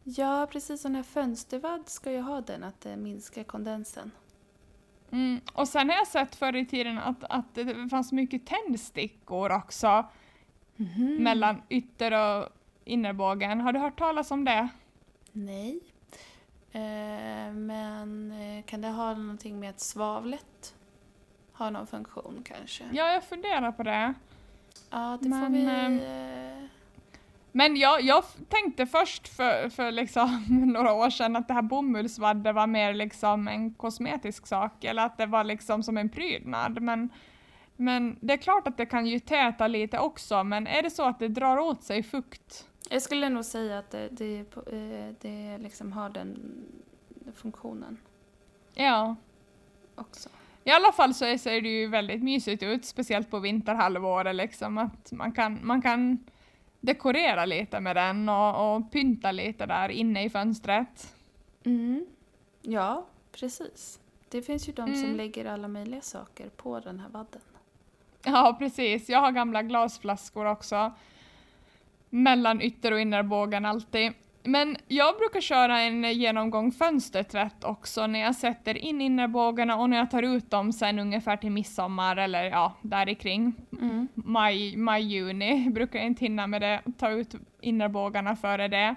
Ja, 0.03 0.47
precis. 0.51 0.81
Sån 0.81 0.95
här 0.95 1.03
fönstervadd 1.03 1.89
ska 1.89 2.11
ju 2.11 2.19
ha 2.21 2.41
den, 2.41 2.63
att 2.63 2.81
det 2.81 2.97
minskar 2.97 3.43
kondensen. 3.43 4.11
Mm. 5.11 5.39
Och 5.53 5.67
sen 5.67 5.89
har 5.89 5.95
jag 5.97 6.07
sett 6.07 6.35
förr 6.35 6.55
i 6.55 6.65
tiden 6.65 6.97
att, 6.97 7.23
att 7.29 7.55
det 7.55 7.89
fanns 7.89 8.11
mycket 8.11 8.45
tändstickor 8.45 9.51
också 9.51 10.05
Mhm. 10.75 11.15
mellan 11.23 11.61
ytter 11.69 12.11
och 12.11 12.49
innerbågen. 12.85 13.61
Har 13.61 13.73
du 13.73 13.79
hört 13.79 13.99
talas 13.99 14.31
om 14.31 14.45
det? 14.45 14.67
Nej. 15.31 15.79
Eh, 16.75 17.53
men 17.53 18.31
eh, 18.31 18.63
kan 18.65 18.81
det 18.81 18.87
ha 18.87 19.13
någonting 19.13 19.59
med 19.59 19.69
att 19.69 19.79
svavlet 19.79 20.75
har 21.53 21.71
någon 21.71 21.87
funktion 21.87 22.43
kanske? 22.45 22.83
Ja, 22.91 23.11
jag 23.11 23.23
funderar 23.23 23.71
på 23.71 23.83
det. 23.83 24.13
Ja, 24.89 25.17
det 25.21 25.29
får 25.29 25.49
Men, 25.49 25.53
vi... 25.53 25.65
ehm, 25.65 25.99
eh, 25.99 26.69
Men 27.51 27.75
jag, 27.75 28.01
jag 28.01 28.23
tänkte 28.49 28.85
först 28.85 29.27
för, 29.27 29.69
för 29.69 29.91
liksom 29.91 30.45
några 30.73 30.93
år 30.93 31.09
sedan 31.09 31.35
att 31.35 31.47
det 31.47 31.53
här 31.53 31.61
bomullsvaddet 31.61 32.55
var 32.55 32.67
mer 32.67 32.93
liksom 32.93 33.47
en 33.47 33.73
kosmetisk 33.73 34.47
sak 34.47 34.83
eller 34.83 35.05
att 35.05 35.17
det 35.17 35.25
var 35.25 35.43
liksom 35.43 35.83
som 35.83 35.97
en 35.97 36.09
prydnad. 36.09 36.81
Men, 36.81 37.09
men 37.75 38.17
det 38.21 38.33
är 38.33 38.37
klart 38.37 38.67
att 38.67 38.77
det 38.77 38.85
kan 38.85 39.05
ju 39.05 39.19
täta 39.19 39.67
lite 39.67 39.99
också, 39.99 40.43
men 40.43 40.67
är 40.67 40.81
det 40.81 40.89
så 40.89 41.03
att 41.03 41.19
det 41.19 41.27
drar 41.27 41.57
åt 41.57 41.83
sig 41.83 42.03
fukt? 42.03 42.67
Jag 42.89 43.01
skulle 43.01 43.29
nog 43.29 43.45
säga 43.45 43.79
att 43.79 43.91
det, 43.91 44.07
det, 44.11 44.39
eh, 44.39 45.13
det 45.21 45.57
liksom 45.57 45.91
har 45.91 46.09
den 46.09 46.39
funktionen 47.35 47.97
Ja. 48.73 49.15
också. 49.95 50.29
I 50.63 50.71
alla 50.71 50.91
fall 50.91 51.13
så 51.13 51.37
ser 51.37 51.61
det 51.61 51.69
ju 51.69 51.87
väldigt 51.87 52.23
mysigt 52.23 52.63
ut, 52.63 52.85
speciellt 52.85 53.31
på 53.31 53.39
vinterhalvåret 53.39 54.35
liksom, 54.35 54.77
att 54.77 55.11
man 55.11 55.31
kan, 55.31 55.59
man 55.67 55.81
kan 55.81 56.17
dekorera 56.79 57.45
lite 57.45 57.79
med 57.79 57.95
den 57.95 58.29
och, 58.29 58.75
och 58.75 58.91
pynta 58.91 59.31
lite 59.31 59.65
där 59.65 59.89
inne 59.89 60.23
i 60.23 60.29
fönstret. 60.29 61.15
Mm. 61.63 62.05
Ja, 62.61 63.05
precis. 63.31 63.99
Det 64.29 64.41
finns 64.41 64.69
ju 64.69 64.73
de 64.73 64.85
som 64.93 65.03
Mm. 65.03 65.15
lägger 65.17 65.45
alla 65.45 65.67
möjliga 65.67 66.01
saker 66.01 66.49
på 66.49 66.79
den 66.79 66.99
här 66.99 67.09
vadden. 67.09 67.41
Ja, 68.25 68.55
precis. 68.59 69.09
Jag 69.09 69.19
har 69.19 69.31
gamla 69.31 69.63
glasflaskor 69.63 70.45
också. 70.45 70.93
Mellan 72.15 72.61
ytter 72.61 72.91
och 72.91 72.99
innerbågen 72.99 73.65
alltid. 73.65 74.11
Men 74.43 74.77
jag 74.87 75.17
brukar 75.17 75.41
köra 75.41 75.79
en 75.79 76.13
genomgång 76.13 76.71
fönstertvätt 76.71 77.63
också 77.63 78.07
när 78.07 78.19
jag 78.19 78.35
sätter 78.35 78.77
in 78.77 79.01
innerbågarna 79.01 79.75
och 79.75 79.89
när 79.89 79.97
jag 79.97 80.11
tar 80.11 80.23
ut 80.23 80.51
dem 80.51 80.73
sen 80.73 80.99
ungefär 80.99 81.37
till 81.37 81.51
midsommar 81.51 82.15
eller 82.15 82.43
ja, 82.43 82.73
där 82.81 83.13
kring. 83.13 83.53
Mm. 83.81 84.07
Maj, 84.13 84.77
maj, 84.77 85.03
juni 85.03 85.69
brukar 85.69 85.99
jag 85.99 86.07
inte 86.07 86.25
hinna 86.25 86.47
med 86.47 86.61
det, 86.61 86.81
ta 86.97 87.09
ut 87.09 87.35
innerbågarna 87.61 88.35
före 88.35 88.67
det. 88.67 88.95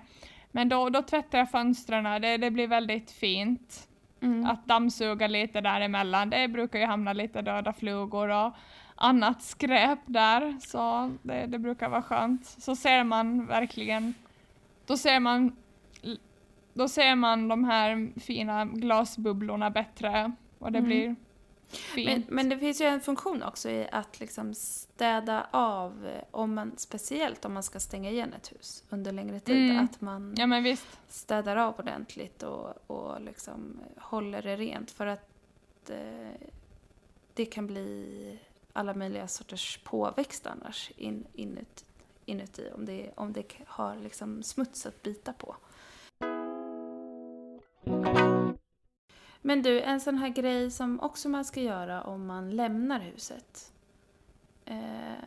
Men 0.51 0.69
då, 0.69 0.89
då 0.89 1.03
tvättar 1.03 1.39
jag 1.39 1.51
fönstren, 1.51 2.23
det, 2.23 2.37
det 2.37 2.51
blir 2.51 2.67
väldigt 2.67 3.11
fint. 3.11 3.89
Mm. 4.23 4.47
Att 4.47 4.67
dammsuga 4.67 5.27
lite 5.27 5.61
däremellan, 5.61 6.31
det 6.31 6.49
brukar 6.49 6.79
ju 6.79 6.85
hamna 6.85 7.13
lite 7.13 7.43
döda 7.43 7.73
flugor 7.73 8.29
och 8.29 8.53
annat 9.01 9.43
skräp 9.43 9.99
där, 10.07 10.57
så 10.67 11.13
det, 11.23 11.47
det 11.47 11.59
brukar 11.59 11.89
vara 11.89 12.03
skönt. 12.03 12.47
Så 12.47 12.77
ser 12.77 13.05
man 13.05 13.47
verkligen, 13.47 14.15
då 14.87 14.97
ser 14.97 15.21
man 15.21 15.57
då 16.75 16.89
ser 16.89 17.15
man 17.15 17.49
de 17.49 17.65
här 17.65 18.21
fina 18.21 18.65
glasbubblorna 18.65 19.71
bättre 19.71 20.33
och 20.59 20.73
det 20.73 20.79
Mm. 20.79 20.89
blir 20.89 21.07
Men, 21.09 21.17
fint. 21.95 22.27
men 22.31 22.49
det 22.49 22.59
finns 22.59 22.81
ju 22.81 22.85
en 22.85 23.01
funktion 23.01 23.43
också 23.43 23.71
i 23.71 23.89
att 23.93 24.21
liksom 24.21 24.55
städa 24.55 25.47
av, 25.51 26.07
eh, 26.07 26.23
om 26.31 26.55
man, 26.55 26.73
speciellt 26.77 27.45
om 27.45 27.55
man 27.55 27.63
ska 27.63 27.81
stänga 27.81 28.11
igen 28.11 28.33
ett 28.33 28.53
hus 28.53 28.85
under 28.91 29.13
längre 29.13 29.41
tid. 29.41 29.71
Mm. 29.71 29.85
Att 29.85 30.01
man 30.01 30.35
ja 30.39 30.47
men 30.47 30.63
visst. 30.63 30.99
städar 31.09 31.57
av 31.57 31.75
ordentligt 31.79 32.43
och, 32.43 32.91
och 32.91 33.21
liksom 33.21 33.81
håller 33.97 34.43
det 34.43 34.57
rent. 34.57 34.91
För 34.91 35.07
att 35.07 35.91
eh, 35.91 36.49
det 37.35 37.45
kan 37.45 37.67
bli 37.67 38.39
alla 38.73 38.95
möjliga 38.95 39.29
sorters 39.29 39.79
påväxt 39.85 40.47
annars 40.47 40.91
in, 40.97 41.27
inuti, 41.33 41.85
inuti 42.25 42.71
om 42.75 42.85
det, 42.85 43.11
om 43.17 43.33
det 43.33 43.53
har 43.67 43.97
liksom 43.97 44.43
smuts 44.43 44.87
att 44.87 45.03
bita 45.03 45.33
på. 45.33 45.57
Men 49.41 49.63
du, 49.63 49.81
en 49.81 50.01
sån 50.01 50.19
här 50.19 50.29
grej 50.29 50.71
som 50.71 51.01
också 51.01 51.29
man 51.29 51.45
ska 51.45 51.61
göra 51.61 52.03
om 52.03 52.27
man 52.27 52.51
lämnar 52.51 53.01
huset. 53.01 53.73
Eh, 54.65 55.25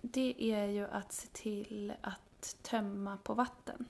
det 0.00 0.34
är 0.38 0.66
ju 0.66 0.86
att 0.88 1.12
se 1.12 1.28
till 1.32 1.92
att 2.00 2.56
tömma 2.62 3.16
på 3.16 3.34
vatten. 3.34 3.88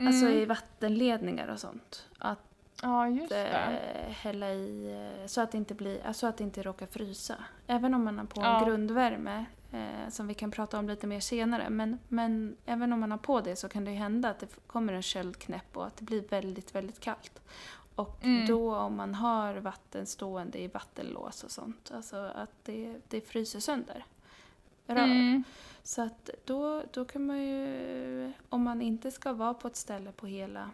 Alltså 0.00 0.26
Mm. 0.26 0.38
i 0.38 0.44
vattenledningar 0.44 1.48
och 1.48 1.60
sånt. 1.60 2.08
Att 2.18 2.47
Ja 2.82 3.08
just 3.08 3.28
det. 3.28 3.46
eh, 3.48 4.12
hälla 4.12 4.50
i 4.52 4.92
eh, 5.20 5.26
så 5.26 5.40
att 5.40 5.52
det 5.52 5.58
inte 5.58 5.74
blir, 5.74 6.06
alltså 6.06 6.26
att 6.26 6.36
det 6.36 6.44
inte 6.44 6.62
råkar 6.62 6.86
frysa. 6.86 7.34
Även 7.66 7.94
om 7.94 8.04
man 8.04 8.18
har 8.18 8.26
på 8.26 8.40
Ja. 8.40 8.58
en 8.58 8.64
grundvärme, 8.68 9.44
eh, 9.72 10.08
som 10.10 10.26
vi 10.26 10.34
kan 10.34 10.50
prata 10.50 10.78
om 10.78 10.88
lite 10.88 11.06
mer 11.06 11.20
senare. 11.20 11.70
Men, 11.70 11.98
men 12.08 12.56
även 12.66 12.92
om 12.92 13.00
man 13.00 13.10
har 13.10 13.18
på 13.18 13.40
det 13.40 13.56
så 13.56 13.68
kan 13.68 13.84
det 13.84 13.90
hända 13.90 14.30
att 14.30 14.38
det 14.38 14.66
kommer 14.66 14.92
en 14.92 15.02
köldknäpp 15.02 15.76
och 15.76 15.86
att 15.86 15.96
det 15.96 16.04
blir 16.04 16.22
väldigt, 16.28 16.74
väldigt 16.74 17.00
kallt. 17.00 17.40
Och 17.94 18.24
Mm. 18.24 18.46
då 18.46 18.76
om 18.76 18.96
man 18.96 19.14
har 19.14 19.54
vatten 19.54 20.06
stående 20.06 20.58
i 20.58 20.68
vattenlås 20.68 21.44
och 21.44 21.50
sånt, 21.50 21.90
alltså 21.94 22.16
att 22.34 22.50
det, 22.64 22.96
det 23.08 23.20
fryser 23.20 23.60
sönder 23.60 24.04
rör. 24.86 25.04
Mm. 25.04 25.44
Så 25.82 26.02
att 26.02 26.30
då, 26.44 26.82
då 26.92 27.04
kan 27.04 27.26
man 27.26 27.42
ju, 27.42 28.32
om 28.48 28.62
man 28.62 28.82
inte 28.82 29.10
ska 29.10 29.32
vara 29.32 29.54
på 29.54 29.68
ett 29.68 29.76
ställe 29.76 30.12
på 30.12 30.26
hela, 30.26 30.70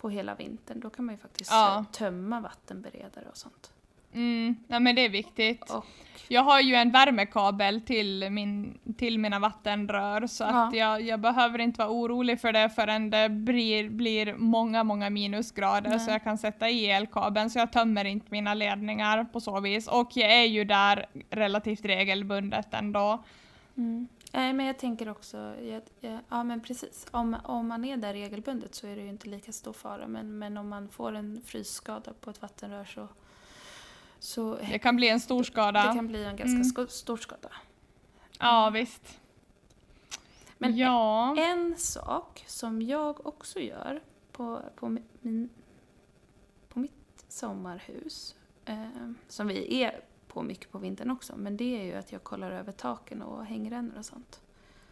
på 0.00 0.10
hela 0.10 0.34
vintern, 0.34 0.80
då 0.80 0.90
kan 0.90 1.04
man 1.04 1.14
ju 1.14 1.18
faktiskt 1.18 1.50
Ja. 1.50 1.84
tömma 1.92 2.40
vattenberedare 2.40 3.24
och 3.30 3.36
sånt. 3.36 3.72
Mm. 4.12 4.56
Ja 4.68 4.78
men 4.80 4.94
det 4.96 5.04
är 5.04 5.08
viktigt. 5.08 5.70
Och, 5.70 5.86
Jag 6.28 6.42
har 6.42 6.60
ju 6.60 6.74
en 6.74 6.90
värmekabel 6.90 7.80
till, 7.80 8.30
min, 8.30 8.78
till 8.96 9.18
mina 9.18 9.38
vattenrör 9.38 10.26
så 10.26 10.44
att 10.44 10.74
jag, 10.74 11.02
jag 11.02 11.20
behöver 11.20 11.58
inte 11.58 11.78
vara 11.78 11.90
orolig 11.90 12.40
för 12.40 12.52
det 12.52 12.70
förrän 12.70 13.10
det 13.10 13.28
blir, 13.28 13.88
blir 13.88 14.34
många, 14.34 14.84
många 14.84 15.10
minusgrader 15.10 15.90
Nej. 15.90 16.00
så 16.00 16.10
jag 16.10 16.24
kan 16.24 16.38
sätta 16.38 16.68
i 16.68 16.86
elkabeln 16.90 17.50
så 17.50 17.58
jag 17.58 17.72
tömmer 17.72 18.04
inte 18.04 18.26
mina 18.30 18.54
ledningar 18.54 19.24
på 19.24 19.40
så 19.40 19.60
vis. 19.60 19.88
Och 19.88 20.10
jag 20.14 20.32
är 20.32 20.44
ju 20.44 20.64
där 20.64 21.06
relativt 21.30 21.84
regelbundet 21.84 22.74
ändå. 22.74 23.22
mm. 23.76 24.08
Nej, 24.32 24.52
men 24.52 24.66
jag 24.66 24.78
tänker 24.78 25.08
också, 25.08 25.36
jag, 25.62 25.82
jag, 26.00 26.18
ja 26.28 26.44
men 26.44 26.60
precis, 26.60 27.06
om, 27.10 27.36
om 27.44 27.68
man 27.68 27.84
är 27.84 27.96
där 27.96 28.12
regelbundet 28.12 28.74
så 28.74 28.86
är 28.86 28.96
det 28.96 29.02
ju 29.02 29.08
inte 29.08 29.28
lika 29.28 29.52
stor 29.52 29.72
fara. 29.72 30.06
Men, 30.06 30.38
men 30.38 30.56
om 30.56 30.68
man 30.68 30.88
får 30.88 31.12
en 31.12 31.42
frysskada 31.44 32.12
på 32.20 32.30
ett 32.30 32.42
vattenrör 32.42 32.84
så, 32.84 33.08
så 34.18 34.54
Det 34.70 34.78
kan 34.78 34.96
bli 34.96 35.08
en 35.08 35.20
stor 35.20 35.42
skada. 35.42 35.86
det 35.86 35.94
kan 35.94 36.06
bli 36.06 36.24
en 36.24 36.36
ganska 36.36 36.80
Mm. 36.80 36.88
stor 36.88 37.16
skada. 37.16 37.52
Ja 38.38 38.70
visst. 38.70 39.20
Men 40.58 40.76
ja. 40.76 41.34
En 41.38 41.76
sak 41.78 42.44
som 42.46 42.82
jag 42.82 43.26
också 43.26 43.58
gör 43.60 44.00
på, 44.32 44.62
på, 44.76 44.98
min, 45.20 45.48
på 46.68 46.78
mitt 46.78 47.24
sommarhus, 47.28 48.34
eh, 48.64 48.88
som 49.28 49.46
vi 49.46 49.82
är 49.82 50.00
på 50.30 50.42
mycket 50.42 50.70
på 50.70 50.78
vintern 50.78 51.10
också, 51.10 51.36
men 51.36 51.56
det 51.56 51.80
är 51.80 51.84
ju 51.84 51.94
att 51.94 52.12
jag 52.12 52.24
kollar 52.24 52.50
över 52.50 52.72
taken 52.72 53.22
och 53.22 53.44
hängrännor 53.44 53.98
och 53.98 54.04
sånt. 54.04 54.40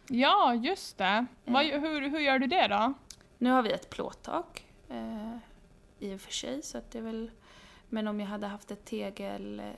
ja, 0.08 0.54
just 0.54 0.98
det. 0.98 1.26
Vad, 1.44 1.64
hur, 1.64 2.08
hur 2.08 2.18
gör 2.18 2.38
du 2.38 2.46
det 2.46 2.68
då? 2.68 2.94
Nu 3.38 3.50
har 3.50 3.62
vi 3.62 3.72
ett 3.72 3.90
plåttak 3.90 4.66
eh, 4.88 5.36
i 5.98 6.14
och 6.14 6.20
för 6.20 6.32
sig, 6.32 6.62
så 6.62 6.78
att 6.78 6.90
det 6.90 6.98
är 6.98 7.02
väl... 7.02 7.30
Men 7.88 8.08
om 8.08 8.20
jag 8.20 8.26
hade 8.26 8.46
haft 8.46 8.70
ett 8.70 8.84
tegel, 8.84 9.60
eh, 9.60 9.72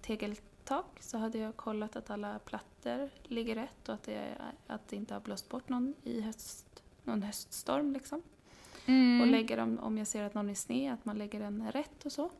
tegeltak 0.00 0.98
så 1.00 1.18
hade 1.18 1.38
jag 1.38 1.56
kollat 1.56 1.96
att 1.96 2.10
alla 2.10 2.38
plattor 2.38 3.10
ligger 3.22 3.54
rätt 3.54 3.88
och 3.88 3.94
att 3.94 4.02
det, 4.02 4.34
att 4.66 4.88
det 4.88 4.96
inte 4.96 5.14
har 5.14 5.20
blåst 5.20 5.48
bort 5.48 5.68
någon 5.68 5.94
i 6.04 6.20
höst, 6.20 6.82
någon 7.04 7.22
höststorm 7.22 7.92
liksom. 7.92 8.22
Mm. 8.86 9.20
Och 9.20 9.26
lägger 9.26 9.56
dem, 9.56 9.78
om 9.78 9.98
jag 9.98 10.06
ser 10.06 10.22
att 10.22 10.34
någon 10.34 10.50
är 10.50 10.54
sned, 10.54 10.94
att 10.94 11.04
man 11.04 11.18
lägger 11.18 11.40
den 11.40 11.72
rätt 11.72 12.04
och 12.04 12.12
så. 12.12 12.30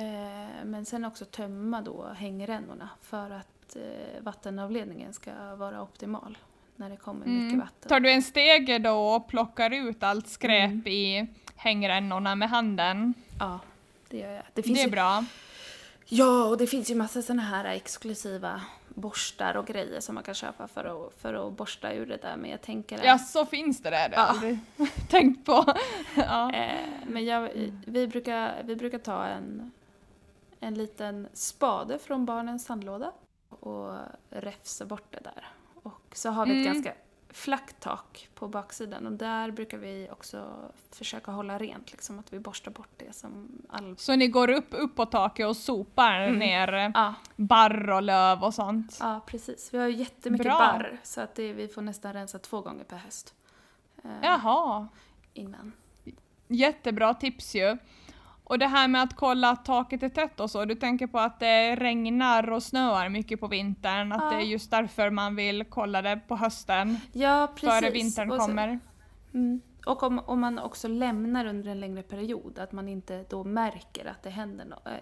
Eh, 0.00 0.64
men 0.64 0.84
sen 0.84 1.04
också 1.04 1.24
tömma 1.24 1.80
då 1.82 2.06
hängrännorna 2.16 2.88
för 3.02 3.30
att 3.30 3.76
eh, 3.76 4.22
vattenavledningen 4.22 5.12
ska 5.12 5.54
vara 5.56 5.82
optimal 5.82 6.38
när 6.76 6.90
det 6.90 6.96
kommer 6.96 7.26
Mm. 7.26 7.44
mycket 7.46 7.60
vatten. 7.60 7.88
Tar 7.88 8.00
du 8.00 8.10
en 8.10 8.22
stege 8.22 8.78
då 8.78 8.90
och 9.08 9.28
plockar 9.28 9.70
ut 9.70 10.02
allt 10.02 10.28
skräp 10.28 10.70
Mm. 10.70 10.86
i 10.86 11.26
hängrännorna 11.56 12.34
med 12.34 12.48
handen? 12.50 13.14
Ja, 13.38 13.60
det 14.08 14.18
gör 14.18 14.32
jag. 14.32 14.42
Det 14.54 14.62
Det, 14.62 14.70
är 14.80 14.84
ju, 14.84 14.90
bra. 14.90 15.24
Ja, 16.06 16.44
och 16.44 16.58
det 16.58 16.66
finns 16.66 16.90
ju 16.90 16.94
massa 16.94 17.22
såna 17.22 17.42
här 17.42 17.64
exklusiva 17.64 18.62
borstar 18.88 19.56
och 19.56 19.66
grejer 19.66 20.00
som 20.00 20.14
man 20.14 20.24
kan 20.24 20.34
köpa 20.34 20.68
för 20.68 20.84
att, 20.84 21.20
för 21.22 21.34
att 21.46 21.52
borsta 21.52 21.92
ur 21.92 22.06
det 22.06 22.16
där. 22.22 22.36
Men 22.36 22.50
jag 22.50 22.60
tänker 22.62 22.98
att... 22.98 23.04
Ja, 23.04 23.18
så 23.18 23.46
finns 23.46 23.82
det 23.82 23.90
där. 23.90 24.08
Det 24.08 24.16
har 24.16 24.46
jag 24.46 24.58
tänkt 25.08 25.46
på. 25.46 25.74
ja. 26.16 26.52
Eh, 26.52 26.80
men 27.06 27.24
jag, 27.24 27.48
vi, 27.86 28.06
brukar, 28.06 28.62
vi 28.64 28.76
brukar 28.76 28.98
ta 28.98 29.24
en, 29.24 29.70
en 30.60 30.74
liten 30.74 31.28
spade 31.32 31.98
från 31.98 32.24
barnens 32.26 32.64
sandlåda 32.64 33.12
och 33.48 33.94
räfsa 34.30 34.84
bort 34.86 35.06
det 35.12 35.20
där. 35.24 35.48
Och 35.82 36.02
så 36.12 36.30
har 36.30 36.46
vi 36.46 36.50
ett 36.60 36.66
Mm. 36.66 36.72
ganska 36.74 36.94
flackt 37.32 37.80
tak 37.80 38.28
på 38.34 38.48
baksidan 38.48 39.06
och 39.06 39.12
där 39.12 39.50
brukar 39.50 39.78
vi 39.78 40.08
också 40.12 40.44
försöka 40.92 41.30
hålla 41.32 41.58
rent, 41.58 41.92
liksom 41.92 42.18
att 42.18 42.32
vi 42.32 42.38
borstar 42.38 42.70
bort 42.70 42.88
det 42.96 43.12
som 43.16 43.48
all... 43.68 43.96
Så 43.96 44.16
ni 44.16 44.28
går 44.28 44.50
upp, 44.50 44.66
upp 44.70 44.96
på 44.96 45.06
taket 45.06 45.46
och 45.46 45.56
sopar 45.56 46.20
Mm. 46.20 46.38
ner 46.38 46.72
eh, 46.74 46.90
Ja, 46.94 47.14
barr 47.36 47.90
och 47.90 48.02
löv 48.02 48.44
och 48.44 48.54
sånt? 48.54 48.96
ja 49.00 49.20
precis. 49.26 49.74
Vi 49.74 49.78
har 49.78 49.86
ju 49.86 49.96
jättemycket 49.96 50.44
Bra. 50.46 50.58
barr 50.58 51.00
så 51.02 51.20
att 51.20 51.34
det, 51.34 51.52
vi 51.52 51.68
får 51.68 51.82
nästan 51.82 52.12
rensa 52.12 52.38
två 52.38 52.60
gånger 52.60 52.84
per 52.84 52.96
höst. 52.96 53.34
Eh, 54.04 54.10
Jaha, 54.22 54.88
Innan. 55.34 55.72
jättebra 56.48 57.14
tips 57.14 57.54
ju. 57.54 57.76
Och 58.50 58.58
det 58.58 58.66
här 58.66 58.88
med 58.88 59.02
att 59.02 59.16
kolla 59.16 59.50
att 59.50 59.64
taket 59.64 60.02
är 60.02 60.08
tätt 60.08 60.40
och 60.40 60.50
så, 60.50 60.64
du 60.64 60.74
tänker 60.74 61.06
på 61.06 61.18
att 61.18 61.40
det 61.40 61.76
regnar 61.76 62.50
och 62.50 62.62
snöar 62.62 63.08
mycket 63.08 63.40
på 63.40 63.46
vintern, 63.48 64.12
att 64.12 64.22
Ja. 64.22 64.30
det 64.30 64.36
är 64.44 64.46
just 64.46 64.70
därför 64.70 65.10
man 65.10 65.36
vill 65.36 65.64
kolla 65.64 66.02
det 66.02 66.20
på 66.28 66.36
hösten, 66.36 66.96
Ja, 67.12 67.48
precis. 67.54 67.68
före 67.80 67.90
vintern 67.90 68.30
Och 68.30 68.36
så- 68.36 68.46
kommer. 68.46 68.80
Mm. 69.34 69.60
Och 69.86 70.02
om, 70.02 70.18
om 70.18 70.40
man 70.40 70.58
också 70.58 70.88
lämnar 70.88 71.44
under 71.46 71.70
en 71.70 71.80
längre 71.80 72.02
period, 72.02 72.58
att 72.58 72.72
man 72.72 72.88
inte 72.88 73.24
då 73.28 73.44
märker 73.44 74.06
att 74.06 74.22
det 74.22 74.30
händer 74.30 74.64
något. 74.64 74.86
Eh, 74.86 74.92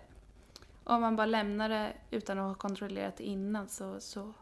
Om 0.84 1.00
man 1.00 1.16
bara 1.16 1.26
lämnar 1.26 1.68
det 1.68 1.92
utan 2.10 2.38
att 2.38 2.46
ha 2.46 2.54
kontrollerat 2.54 3.16
det 3.16 3.24
innan 3.24 3.68
så, 3.68 4.00
så, 4.00 4.32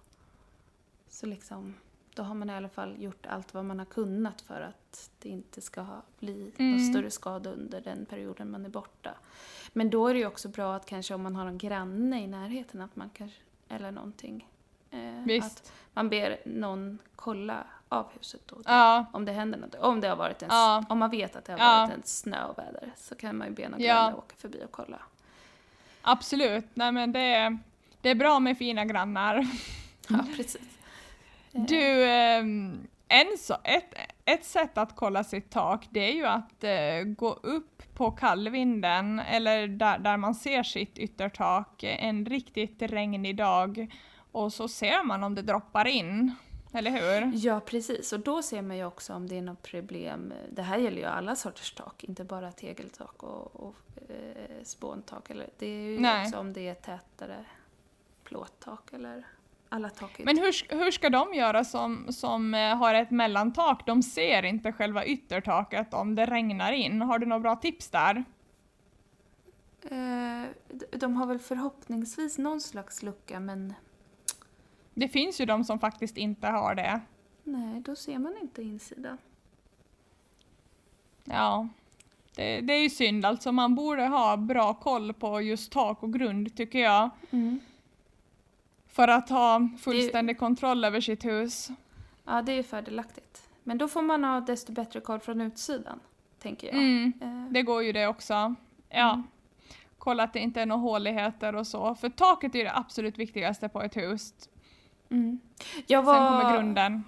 så 1.08 1.26
liksom 1.26 1.74
då 2.16 2.22
har 2.22 2.34
man 2.34 2.50
i 2.50 2.54
alla 2.54 2.68
fall 2.68 3.02
gjort 3.02 3.26
allt 3.26 3.54
vad 3.54 3.64
man 3.64 3.78
har 3.78 3.86
kunnat 3.86 4.40
för 4.40 4.60
att 4.60 5.10
det 5.18 5.28
inte 5.28 5.60
ska 5.60 5.86
bli 6.18 6.52
Mm. 6.58 6.70
någon 6.72 6.80
större 6.86 7.10
skada 7.10 7.50
under 7.50 7.80
den 7.80 8.06
perioden 8.06 8.50
man 8.50 8.64
är 8.64 8.68
borta. 8.68 9.14
Men 9.72 9.90
då 9.90 10.08
är 10.08 10.14
det 10.14 10.20
ju 10.20 10.26
också 10.26 10.48
bra 10.48 10.76
att 10.76 10.86
kanske 10.86 11.14
om 11.14 11.22
man 11.22 11.36
har 11.36 11.46
en 11.46 11.58
granne 11.58 12.22
i 12.22 12.26
närheten 12.26 12.80
att 12.80 12.96
man 12.96 13.10
kanske, 13.10 13.38
eller 13.68 13.90
någonting, 13.90 14.48
eh, 14.90 15.44
att 15.46 15.72
man 15.92 16.08
ber 16.08 16.36
någon 16.44 16.98
kolla 17.16 17.64
av 17.88 18.06
huset 18.18 18.40
då. 18.46 18.56
Ja, 18.64 19.06
Om 19.12 19.24
det 19.24 19.32
händer 19.32 19.58
något. 19.58 19.74
Om 19.74 20.00
det 20.00 20.08
har 20.08 20.16
varit 20.16 20.42
en, 20.42 20.48
Ja. 20.52 20.84
om 20.88 20.98
man 20.98 21.10
vet 21.10 21.36
att 21.36 21.44
det 21.44 21.52
har 21.52 21.58
Ja. 21.58 21.80
varit 21.80 21.94
en 21.96 22.02
snöoväder 22.04 22.92
så 22.96 23.14
kan 23.14 23.36
man 23.36 23.46
ju 23.48 23.52
be 23.54 23.68
någon 23.68 23.80
Ja. 23.80 23.94
granne 23.94 24.16
åka 24.16 24.34
förbi 24.38 24.62
och 24.64 24.70
kolla. 24.72 24.98
absolut. 26.02 26.64
Nej 26.74 26.92
men 26.92 27.12
det 27.12 27.20
är, 27.20 27.58
det 28.00 28.08
är 28.10 28.14
bra 28.14 28.38
med 28.40 28.58
fina 28.58 28.84
grannar. 28.84 29.46
Ja, 30.08 30.18
precis. 30.36 30.75
Du, 31.68 32.04
ehm, 32.04 32.86
en 33.08 33.38
så, 33.38 33.56
ett, 33.64 33.94
ett 34.24 34.44
sätt 34.44 34.78
att 34.78 34.96
kolla 34.96 35.24
sitt 35.24 35.50
tak 35.50 35.86
det 35.90 36.00
är 36.00 36.12
ju 36.12 36.26
att 36.26 36.64
eh, 36.64 37.14
gå 37.16 37.32
upp 37.32 37.82
på 37.94 38.10
kallvinden 38.10 39.18
eller 39.18 39.68
där, 39.68 39.98
där 39.98 40.16
man 40.16 40.34
ser 40.34 40.62
sitt 40.62 40.98
yttertak 40.98 41.84
en 41.84 42.26
riktigt 42.26 42.82
regnig 42.82 43.36
dag 43.36 43.94
och 44.32 44.52
så 44.52 44.68
ser 44.68 45.04
man 45.04 45.24
om 45.24 45.34
det 45.34 45.42
droppar 45.42 45.86
in. 45.86 46.34
Eller 46.72 46.90
hur? 46.90 47.32
Ja, 47.34 47.60
precis. 47.60 48.12
Och 48.12 48.20
då 48.20 48.42
ser 48.42 48.62
man 48.62 48.76
ju 48.76 48.84
också 48.84 49.14
om 49.14 49.28
det 49.28 49.38
är 49.38 49.42
något 49.42 49.62
problem. 49.62 50.32
Det 50.50 50.62
här 50.62 50.78
gäller 50.78 50.98
ju 50.98 51.04
alla 51.04 51.36
sorters 51.36 51.72
tak, 51.72 52.04
inte 52.04 52.24
bara 52.24 52.52
tegeltak 52.52 53.22
och, 53.22 53.56
och 53.56 53.74
eh, 54.08 54.62
spåntak. 54.64 55.30
Eller, 55.30 55.50
det 55.58 55.66
är 55.66 55.82
ju 55.82 56.00
Nej. 56.00 56.26
också 56.26 56.38
om 56.38 56.52
det 56.52 56.68
är 56.68 56.74
tätare 56.74 57.44
plåttak 58.24 58.92
eller 58.92 59.24
alla 59.68 59.90
tak. 59.90 60.18
ju 60.18 60.24
Men 60.24 60.38
hur, 60.38 60.74
hur 60.84 60.90
ska 60.90 61.10
de 61.10 61.34
göra 61.34 61.64
som, 61.64 62.06
som 62.12 62.54
eh, 62.54 62.76
har 62.76 62.94
ett 62.94 63.10
mellantak? 63.10 63.86
De 63.86 64.02
ser 64.02 64.42
inte 64.44 64.72
själva 64.72 65.04
yttertaket 65.04 65.94
om 65.94 66.14
det 66.14 66.26
regnar 66.26 66.72
in. 66.72 67.02
Har 67.02 67.18
du 67.18 67.26
några 67.26 67.40
bra 67.40 67.56
tips 67.56 67.88
där? 67.90 68.24
Eh, 69.82 70.44
de- 70.92 71.16
har 71.16 71.26
väl 71.26 71.38
förhoppningsvis 71.38 72.38
någon 72.38 72.60
slags 72.60 73.02
lucka, 73.02 73.40
men 73.40 73.74
Det 74.94 75.08
finns 75.08 75.40
ju 75.40 75.44
de 75.46 75.64
som 75.64 75.78
faktiskt 75.78 76.16
inte 76.16 76.46
har 76.46 76.74
det. 76.74 77.00
nej, 77.44 77.80
då 77.80 77.96
ser 77.96 78.18
man 78.18 78.36
inte 78.40 78.62
insidan. 78.62 79.18
Ja, 81.24 81.68
det, 82.36 82.60
det 82.60 82.72
är 82.72 82.82
ju 82.82 82.90
synd 82.90 83.26
alltså. 83.26 83.52
Man 83.52 83.74
borde 83.74 84.06
ha 84.06 84.36
bra 84.36 84.74
koll 84.74 85.12
på 85.12 85.40
just 85.40 85.72
tak 85.72 86.02
och 86.02 86.12
grund 86.12 86.56
tycker 86.56 86.78
jag. 86.78 87.10
För 88.96 89.08
att 89.08 89.28
ha 89.28 89.68
fullständig 89.78 90.38
kontroll 90.38 90.84
över 90.84 91.00
sitt 91.00 91.24
hus. 91.24 91.68
Ja, 92.24 92.42
det 92.42 92.52
är 92.52 92.62
fördelaktigt. 92.62 93.48
Men 93.64 93.78
då 93.78 93.88
får 93.88 94.02
man 94.02 94.24
ha 94.24 94.40
desto 94.40 94.72
bättre 94.72 95.00
koll 95.00 95.20
från 95.20 95.40
utsidan, 95.40 96.00
tänker 96.42 96.66
jag. 96.66 96.76
Mm, 96.76 97.12
Eh, 97.20 97.52
det 97.52 97.62
går 97.62 97.82
ju 97.82 97.92
det 97.92 98.06
också. 98.06 98.54
Ja. 98.88 99.12
Mm. 99.12 99.22
Kolla 99.98 100.22
att 100.22 100.32
det 100.32 100.38
inte 100.38 100.60
är 100.60 100.66
några 100.66 100.80
håligheter 100.80 101.54
och 101.54 101.66
så. 101.66 101.94
För 101.94 102.08
taket 102.08 102.54
är 102.54 102.64
det 102.64 102.76
absolut 102.76 103.18
viktigaste 103.18 103.68
på 103.68 103.82
ett 103.82 103.96
hus. 103.96 104.32
mm. 105.08 105.40
Jag 105.86 106.04
Sen 106.04 106.06
var, 106.06 106.28
kommer 106.40 106.52
grunden. 106.56 107.04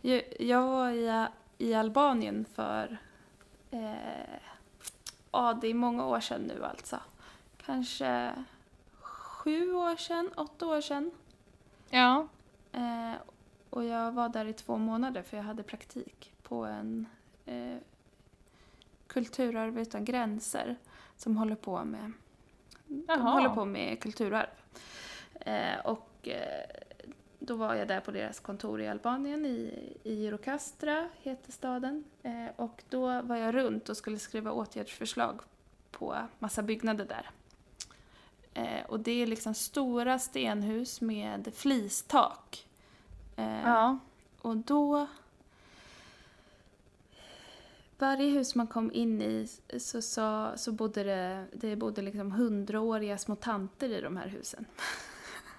Jag, 0.00 0.22
jag 0.40 0.62
var 0.62 0.90
i, 0.90 1.26
i 1.58 1.74
Albanien 1.74 2.44
för, 2.54 2.98
eh, 3.70 4.38
ja 5.32 5.58
det 5.60 5.66
är 5.68 5.74
många 5.74 6.06
år 6.06 6.20
sedan 6.20 6.40
nu 6.42 6.64
alltså. 6.64 6.96
Kanske 7.66 8.30
sju 9.44 9.74
år 9.74 9.96
sedan, 9.96 10.30
åtta 10.36 10.66
år 10.66 10.80
sedan. 10.80 11.10
Ja. 11.90 12.28
Eh, 12.72 13.14
och 13.70 13.84
jag 13.84 14.12
var 14.12 14.28
där 14.28 14.44
i 14.44 14.52
två 14.52 14.76
månader 14.76 15.22
för 15.22 15.36
jag 15.36 15.44
hade 15.44 15.62
praktik 15.62 16.32
på 16.42 16.64
en 16.64 17.06
eh, 17.46 17.76
Kulturarv 19.06 19.78
utan 19.78 20.04
gränser 20.04 20.76
som 21.16 21.36
håller 21.36 21.56
på 21.56 21.84
med, 21.84 22.12
de 22.86 23.20
håller 23.20 23.48
på 23.48 23.64
med 23.64 24.00
kulturarv. 24.00 24.48
Eh, 25.40 25.78
och 25.84 26.28
eh, 26.28 26.64
då 27.38 27.56
var 27.56 27.74
jag 27.74 27.88
där 27.88 28.00
på 28.00 28.10
deras 28.10 28.40
kontor 28.40 28.80
i 28.80 28.88
Albanien, 28.88 29.46
i, 29.46 29.92
i 30.02 30.26
Eurocastra 30.26 31.08
heter 31.22 31.52
staden. 31.52 32.04
Eh, 32.22 32.46
och 32.56 32.82
då 32.88 33.22
var 33.22 33.36
jag 33.36 33.54
runt 33.54 33.88
och 33.88 33.96
skulle 33.96 34.18
skriva 34.18 34.52
åtgärdsförslag 34.52 35.40
på 35.90 36.16
massa 36.38 36.62
byggnader 36.62 37.04
där. 37.04 37.30
Eh, 38.54 38.84
och 38.88 39.00
det 39.00 39.22
är 39.22 39.26
liksom 39.26 39.54
stora 39.54 40.18
stenhus 40.18 41.00
med 41.00 41.52
flistak. 41.56 42.66
Eh, 43.36 43.62
Ja. 43.64 43.98
och 44.42 44.56
då... 44.56 45.06
Varje 47.98 48.30
hus 48.30 48.54
man 48.54 48.66
kom 48.66 48.92
in 48.92 49.22
i 49.22 49.48
så, 49.78 50.02
så, 50.02 50.52
så 50.56 50.72
bodde 50.72 51.04
det, 51.04 51.44
det 51.52 51.76
bodde 51.76 52.02
liksom 52.02 52.32
hundraåriga 52.32 53.18
små 53.18 53.36
tanter 53.36 53.88
i 53.88 54.00
de 54.00 54.16
här 54.16 54.28
husen. 54.28 54.64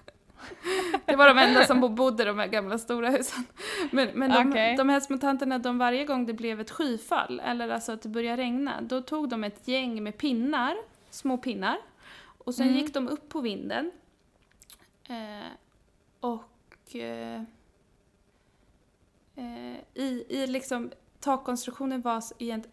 det 1.06 1.16
var 1.16 1.28
de 1.28 1.38
enda 1.38 1.64
som 1.64 1.80
bo- 1.80 1.88
bodde 1.88 2.22
i 2.22 2.26
de 2.26 2.38
här 2.38 2.46
gamla 2.46 2.78
stora 2.78 3.10
husen. 3.10 3.44
Men, 3.90 4.08
men 4.14 4.30
de, 4.30 4.50
Okej. 4.50 4.76
de 4.76 4.88
här 4.88 5.00
små 5.00 5.18
tanterna, 5.18 5.58
de 5.58 5.78
varje 5.78 6.04
gång 6.04 6.26
det 6.26 6.32
blev 6.32 6.60
ett 6.60 6.70
skyfall, 6.70 7.40
eller 7.44 7.68
alltså 7.68 7.92
att 7.92 8.02
det 8.02 8.08
började 8.08 8.42
regna, 8.42 8.80
då 8.80 9.02
tog 9.02 9.28
de 9.28 9.44
ett 9.44 9.68
gäng 9.68 10.02
med 10.02 10.18
pinnar, 10.18 10.76
små 11.10 11.38
pinnar, 11.38 11.76
och 12.46 12.54
sen 12.54 12.68
Mm. 12.68 12.78
gick 12.80 12.94
de 12.94 13.08
upp 13.08 13.28
på 13.28 13.40
vinden. 13.40 13.90
Eh, 15.08 15.48
och 16.20 16.96
eh, 16.96 17.42
eh, 19.36 19.76
i, 19.94 20.24
i 20.28 20.46
liksom 20.46 20.90
takkonstruktionen 21.20 22.00
var 22.00 22.22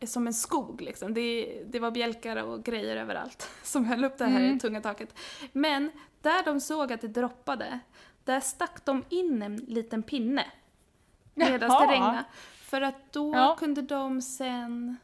som 0.06 0.28
en 0.28 0.34
skog 0.34 0.82
liksom. 0.82 1.14
Det, 1.14 1.64
det 1.68 1.80
var 1.80 1.92
bjälkar 1.92 2.44
och 2.44 2.64
grejer 2.64 2.96
överallt 2.98 3.50
som 3.64 3.86
höll 3.86 4.04
upp 4.04 4.18
det 4.18 4.26
här 4.26 4.40
Mm. 4.46 4.60
tunga 4.60 4.82
taket. 4.82 5.16
Men 5.52 5.92
där 6.22 6.44
de 6.46 6.60
såg 6.62 6.94
att 6.94 7.02
det 7.02 7.08
droppade, 7.08 7.80
där 8.24 8.40
stack 8.40 8.86
de 8.86 9.04
in 9.10 9.42
en 9.42 9.56
liten 9.56 10.04
pinne 10.04 10.46
medan 11.34 11.60
det 11.88 11.94
regnade. 11.94 12.24
För 12.56 12.82
att 12.82 13.14
då 13.14 13.34
Ja. 13.36 13.56
kunde 13.60 13.82
de 13.82 14.22
sen 14.22 14.98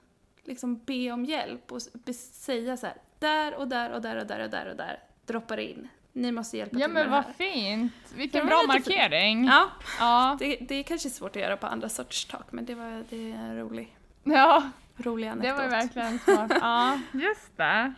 liksom 0.44 0.78
be 0.86 1.12
om 1.12 1.26
hjälp 1.26 1.72
och 1.72 1.82
säga 2.22 2.78
så 2.78 2.86
här, 2.86 2.98
där 3.20 3.56
och 3.56 3.68
där 3.68 3.92
och 3.92 4.02
där 4.02 4.16
och 4.18 4.28
där 4.28 4.44
och 4.44 4.50
där 4.50 4.70
och 4.70 4.76
där 4.76 5.00
droppar 5.26 5.58
det 5.58 5.64
in. 5.72 5.88
Ni 6.14 6.32
måste 6.32 6.58
hjälpa 6.58 6.80
Ja 6.80 6.86
till 6.86 6.94
med 6.94 7.04
men 7.04 7.12
det 7.12 7.16
vad 7.18 7.26
här. 7.26 7.34
fint! 7.54 7.94
Vilken 8.16 8.42
Det 8.42 8.48
bra 8.48 8.64
var 8.68 8.74
lite 8.74 8.90
fint. 8.90 9.00
markering! 9.02 9.46
Ja, 9.46 9.70
Ja. 10.00 10.36
det, 10.40 10.58
det 10.62 10.76
är 10.76 10.84
kanske 10.84 11.10
svårt 11.10 11.36
att 11.36 11.42
göra 11.42 11.58
på 11.58 11.68
andra 11.68 11.90
sorters 11.90 12.26
tak, 12.26 12.52
men 12.52 12.66
det 12.66 12.76
var 12.76 13.04
det 13.10 13.32
är 13.32 13.36
en 13.36 13.58
rolig, 13.58 13.96
ja. 14.24 14.64
rolig 14.98 15.28
Det 15.28 15.32
anekdot. 15.32 15.56
var 15.58 15.64
ju 15.64 15.70
verkligen 15.70 16.20
smart. 16.20 16.52
Ja, 16.62 17.00
just 17.14 17.58
det. 17.58 17.94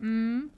Mm. 0.00 0.50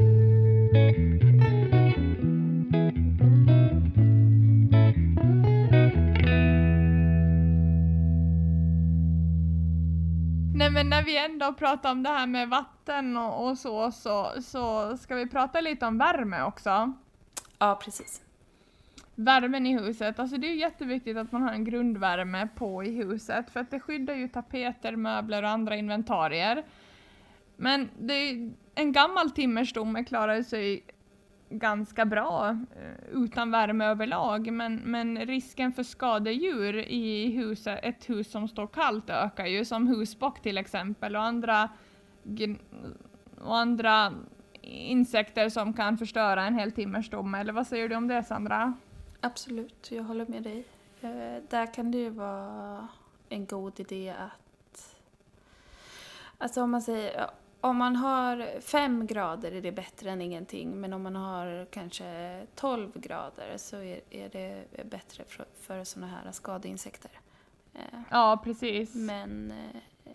Nej 10.68 10.72
men 10.74 10.90
när 10.90 11.02
vi 11.02 11.18
ändå 11.18 11.52
pratar 11.52 11.92
om 11.92 12.02
det 12.02 12.08
här 12.08 12.26
med 12.26 12.48
vatten 12.48 13.16
och, 13.16 13.48
och 13.48 13.58
så, 13.58 13.92
så, 13.92 14.32
så 14.42 14.96
ska 14.96 15.14
vi 15.14 15.28
prata 15.28 15.60
lite 15.60 15.86
om 15.86 15.98
värme 15.98 16.42
också. 16.42 16.92
Ja, 17.58 17.80
precis. 17.84 18.22
Värmen 19.14 19.66
i 19.66 19.78
huset, 19.78 20.18
alltså 20.18 20.36
det 20.36 20.46
är 20.46 20.50
ju 20.50 20.60
jätteviktigt 20.60 21.16
att 21.16 21.32
man 21.32 21.42
har 21.42 21.52
en 21.52 21.64
grundvärme 21.64 22.48
på 22.54 22.84
i 22.84 22.90
huset 22.90 23.50
för 23.50 23.60
att 23.60 23.70
det 23.70 23.80
skyddar 23.80 24.14
ju 24.14 24.28
tapeter, 24.28 24.96
möbler 24.96 25.42
och 25.42 25.48
andra 25.48 25.76
inventarier. 25.76 26.64
Men 27.56 27.88
det 27.98 28.14
är, 28.14 28.50
en 28.74 28.92
gammal 28.92 29.30
timmerstomme 29.30 30.04
klarar 30.04 30.42
sig 30.42 30.84
ganska 31.50 32.04
bra 32.04 32.48
eh, 32.50 33.22
utan 33.22 33.50
värme 33.50 33.84
överlag 33.84 34.52
men, 34.52 34.76
men 34.76 35.26
risken 35.26 35.72
för 35.72 35.82
skadedjur 35.82 36.78
i 36.78 37.30
hus, 37.30 37.66
ett 37.66 38.10
hus 38.10 38.30
som 38.30 38.48
står 38.48 38.66
kallt 38.66 39.10
ökar 39.10 39.46
ju 39.46 39.64
som 39.64 39.86
husbock 39.86 40.40
till 40.40 40.58
exempel 40.58 41.16
och 41.16 41.22
andra, 41.22 41.68
och 43.40 43.56
andra 43.56 44.12
insekter 44.62 45.48
som 45.48 45.72
kan 45.72 45.98
förstöra 45.98 46.46
en 46.46 46.54
hel 46.54 46.72
timmerstomme. 46.72 47.40
Eller 47.40 47.52
vad 47.52 47.66
säger 47.66 47.88
du 47.88 47.96
om 47.96 48.08
det 48.08 48.22
Sandra? 48.22 48.74
Absolut, 49.20 49.90
jag 49.90 50.04
håller 50.04 50.26
med 50.26 50.42
dig. 50.42 50.64
Eh, 51.00 51.42
där 51.48 51.74
kan 51.74 51.90
det 51.90 51.98
ju 51.98 52.10
vara 52.10 52.88
en 53.28 53.46
god 53.46 53.80
idé 53.80 54.14
att... 54.18 54.96
Alltså 56.38 56.62
om 56.62 56.70
man 56.70 56.82
säger, 56.82 57.30
om 57.60 57.76
man 57.76 57.96
har 57.96 58.60
fem 58.60 59.06
grader 59.06 59.52
är 59.52 59.62
det 59.62 59.72
bättre 59.72 60.10
än 60.10 60.20
ingenting, 60.22 60.80
men 60.80 60.92
om 60.92 61.02
man 61.02 61.16
har 61.16 61.66
kanske 61.70 62.40
12 62.54 62.90
grader 62.94 63.54
så 63.56 63.76
är, 63.76 64.00
är 64.10 64.28
det 64.28 64.64
bättre 64.90 65.24
för, 65.24 65.44
för 65.60 65.84
sådana 65.84 66.12
här 66.12 66.32
skadeinsekter. 66.32 67.10
Eh, 67.74 67.80
Ja, 68.10 68.40
precis. 68.44 68.94
men 68.94 69.50
eh, 69.50 70.12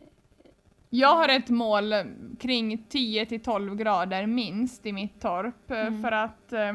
Jag 0.89 1.15
har 1.15 1.29
ett 1.29 1.49
mål 1.49 1.93
kring 2.39 2.85
10 2.89 3.25
till 3.25 3.43
12 3.43 3.75
grader 3.75 4.25
minst 4.25 4.85
i 4.85 4.93
mitt 4.93 5.21
torp 5.21 5.71
eh, 5.71 5.79
Mm. 5.87 6.01
för 6.01 6.11
att 6.11 6.53
eh, 6.53 6.73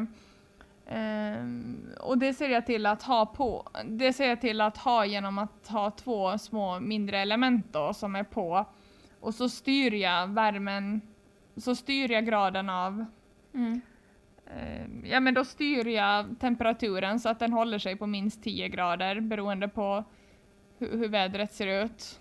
Ehm, 0.91 1.89
och 1.99 2.17
det 2.17 2.33
ser 2.33 2.49
jag 2.49 2.65
till 2.65 2.85
att 2.85 3.03
ha 3.03 3.25
på. 3.25 3.67
Det 3.85 4.13
ser 4.13 4.29
jag 4.29 4.41
till 4.41 4.61
att 4.61 4.77
ha 4.77 5.05
genom 5.05 5.37
att 5.37 5.67
ha 5.67 5.91
två 5.91 6.37
små 6.37 6.79
mindre 6.79 7.19
element 7.19 7.65
då 7.71 7.93
som 7.93 8.15
är 8.15 8.23
på. 8.23 8.65
Och 9.19 9.35
så 9.35 9.49
styr 9.49 9.93
jag 9.93 10.27
värmen, 10.27 11.01
så 11.57 11.75
styr 11.75 12.11
jag 12.11 12.25
graden 12.25 12.69
av 12.69 13.05
Mm. 13.53 13.81
ehm, 14.47 15.05
Ja 15.05 15.19
men 15.19 15.33
då 15.33 15.45
styr 15.45 15.87
jag 15.87 16.39
temperaturen 16.39 17.19
så 17.19 17.29
att 17.29 17.39
den 17.39 17.53
håller 17.53 17.79
sig 17.79 17.95
på 17.95 18.07
minst 18.07 18.43
10 18.43 18.67
grader 18.69 19.19
beroende 19.19 19.67
på 19.67 20.03
hur, 20.77 20.97
hur 20.97 21.07
vädret 21.07 21.53
ser 21.53 21.83
ut. 21.85 22.19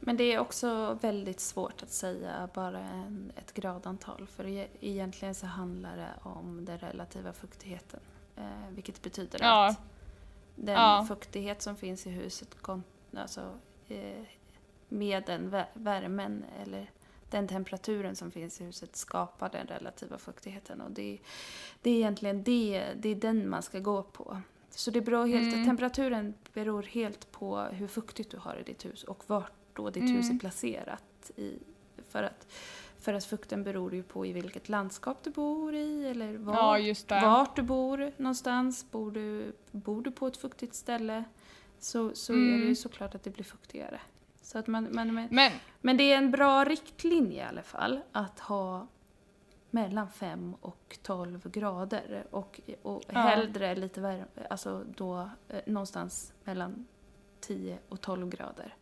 Men 0.00 0.16
det 0.16 0.24
är 0.24 0.38
också 0.38 0.98
väldigt 1.02 1.40
svårt 1.40 1.82
att 1.82 1.90
säga 1.90 2.48
bara 2.54 2.78
en, 2.78 3.32
ett 3.36 3.54
gradantal 3.54 4.26
för 4.26 4.46
e- 4.46 4.68
egentligen 4.80 5.34
så 5.34 5.46
handlar 5.46 5.96
det 5.96 6.10
om 6.22 6.64
den 6.64 6.78
relativa 6.78 7.32
fuktigheten. 7.32 8.00
Eh, 8.36 8.44
vilket 8.70 9.02
betyder 9.02 9.38
Ja. 9.42 9.66
att 9.68 9.80
den 10.56 10.74
Ja. 10.74 11.04
fuktighet 11.08 11.62
som 11.62 11.76
finns 11.76 12.06
i 12.06 12.10
huset 12.10 12.56
alltså, 13.16 13.40
eh, 13.88 14.24
med 14.88 15.22
den 15.26 15.50
vä- 15.50 15.66
värmen 15.74 16.44
eller 16.62 16.90
den 17.30 17.48
temperaturen 17.48 18.16
som 18.16 18.30
finns 18.30 18.60
i 18.60 18.64
huset 18.64 18.96
skapar 18.96 19.48
den 19.50 19.66
relativa 19.66 20.18
fuktigheten. 20.18 20.80
Och 20.80 20.90
det, 20.90 21.18
det 21.82 21.90
är 21.90 21.94
egentligen 21.94 22.42
det, 22.42 22.84
det 22.96 23.08
är 23.08 23.14
den 23.14 23.48
man 23.48 23.62
ska 23.62 23.78
gå 23.78 24.02
på. 24.02 24.40
Så 24.70 24.90
det 24.90 25.00
beror 25.00 25.26
helt, 25.26 25.52
Mm. 25.54 25.66
temperaturen 25.66 26.34
beror 26.54 26.82
helt 26.82 27.30
på 27.32 27.58
hur 27.60 27.86
fuktigt 27.88 28.30
du 28.30 28.36
har 28.38 28.56
i 28.56 28.62
ditt 28.62 28.84
hus 28.84 29.04
och 29.04 29.24
vart 29.26 29.52
då 29.74 29.90
ditt 29.90 30.02
hus 30.10 30.24
är 30.26 30.30
Mm. 30.30 30.38
placerat. 30.38 31.30
I, 31.36 31.58
för, 32.08 32.22
att, 32.22 32.46
för 32.98 33.14
att 33.14 33.24
fukten 33.24 33.62
beror 33.64 33.94
ju 33.94 34.02
på 34.02 34.26
i 34.26 34.32
vilket 34.32 34.68
landskap 34.68 35.18
du 35.24 35.30
bor 35.30 35.74
i 35.74 36.06
eller 36.08 36.36
var, 36.36 36.78
Ja 36.78 36.94
vart 37.22 37.56
du 37.56 37.62
bor 37.62 38.12
någonstans. 38.16 38.90
Bor 38.90 39.10
du, 39.10 39.52
bor 39.70 40.02
du 40.02 40.10
på 40.10 40.26
ett 40.26 40.36
fuktigt 40.36 40.74
ställe 40.74 41.24
så, 41.78 42.14
så 42.14 42.32
är 42.32 42.36
det 42.36 42.54
Mm. 42.54 42.68
ju 42.68 42.74
såklart 42.74 43.14
att 43.14 43.22
det 43.22 43.30
blir 43.30 43.44
fuktigare. 43.44 44.00
Så 44.48 44.58
att 44.58 44.66
man, 44.66 44.88
man, 44.92 45.14
men, 45.14 45.28
Men 45.30 45.52
men 45.80 45.96
det 45.96 46.12
är 46.12 46.18
en 46.18 46.30
bra 46.30 46.64
riktlinje 46.64 47.38
i 47.38 47.46
alla 47.46 47.62
fall 47.62 48.00
att 48.12 48.40
ha 48.40 48.86
mellan 49.70 50.10
5 50.10 50.54
och 50.60 50.98
12 51.02 51.50
grader 51.50 52.26
och, 52.30 52.60
och 52.82 53.02
Ja. 53.12 53.20
hellre 53.20 53.74
lite 53.74 54.00
värme, 54.00 54.24
alltså 54.50 54.84
då 54.96 55.30
eh, 55.48 55.60
någonstans 55.66 56.32
mellan 56.44 56.86
10 57.40 57.78
och 57.88 58.00
12 58.00 58.28
grader. 58.28 58.74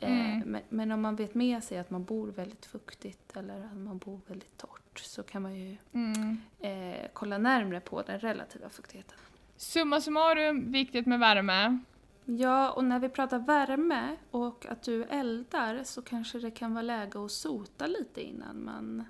Mm. 0.00 0.40
Eh, 0.40 0.46
men, 0.46 0.62
men 0.68 0.92
om 0.92 1.00
man 1.00 1.16
vet 1.16 1.34
med 1.34 1.64
sig 1.64 1.78
att 1.78 1.90
man 1.90 2.04
bor 2.04 2.28
väldigt 2.28 2.66
fuktigt 2.66 3.36
eller 3.36 3.64
att 3.64 3.76
man 3.76 3.98
bor 3.98 4.20
väldigt 4.26 4.56
torrt 4.56 4.98
så 4.98 5.22
kan 5.22 5.42
man 5.42 5.54
ju 5.54 5.76
mm. 5.92 6.40
eh, 6.60 7.06
kolla 7.12 7.38
närmre 7.38 7.80
på 7.80 8.02
den 8.02 8.20
relativa 8.20 8.68
fuktigheten. 8.68 9.18
Summa 9.56 10.00
summarum, 10.00 10.72
viktigt 10.72 11.06
med 11.06 11.18
värme. 11.18 11.78
Ja, 12.28 12.70
och 12.70 12.84
när 12.84 12.98
vi 12.98 13.08
pratar 13.08 13.38
värme 13.38 14.16
och 14.30 14.66
att 14.68 14.82
du 14.82 15.04
eldar 15.04 15.80
så 15.84 16.02
kanske 16.02 16.38
det 16.38 16.50
kan 16.50 16.74
vara 16.74 16.82
läge 16.82 17.24
att 17.24 17.30
sota 17.30 17.86
lite 17.86 18.22
innan 18.22 18.64
man... 18.64 19.04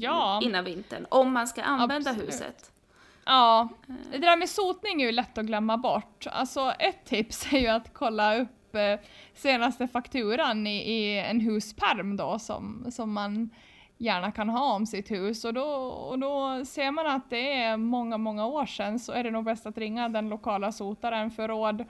Ja. 0.00 0.40
Innan 0.42 0.64
vintern, 0.64 1.06
om 1.08 1.32
man 1.32 1.48
ska 1.48 1.62
använda 1.62 2.10
Absolut. 2.10 2.28
huset. 2.28 2.72
Ja, 3.24 3.68
Eh, 3.88 4.20
det 4.20 4.26
där 4.26 4.36
med 4.36 4.48
sotning 4.48 5.02
är 5.02 5.06
ju 5.06 5.12
lätt 5.12 5.38
att 5.38 5.46
glömma 5.46 5.76
bort. 5.76 6.26
Alltså 6.30 6.72
ett 6.78 7.04
tips 7.04 7.46
är 7.52 7.58
ju 7.58 7.68
att 7.68 7.94
kolla 7.94 8.36
upp 8.36 8.74
eh, 8.74 9.06
senaste 9.34 9.88
fakturan 9.88 10.66
i, 10.66 10.92
i 10.92 11.18
en 11.18 11.40
husperm 11.40 12.16
då 12.16 12.38
som, 12.38 12.86
som 12.90 13.12
man 13.12 13.50
gärna 13.98 14.32
kan 14.32 14.48
ha 14.48 14.74
om 14.74 14.86
sitt 14.86 15.10
hus 15.10 15.44
och 15.44 15.54
då, 15.54 15.64
och 15.86 16.18
då 16.18 16.64
ser 16.64 16.90
man 16.90 17.06
att 17.06 17.30
det 17.30 17.52
är 17.52 17.76
många, 17.76 18.18
många 18.18 18.46
år 18.46 18.66
sedan 18.66 18.98
så 18.98 19.12
är 19.12 19.24
det 19.24 19.30
nog 19.30 19.44
bäst 19.44 19.66
att 19.66 19.78
ringa 19.78 20.08
den 20.08 20.28
lokala 20.28 20.72
sotaren 20.72 21.30
för 21.30 21.48
råd 21.48 21.84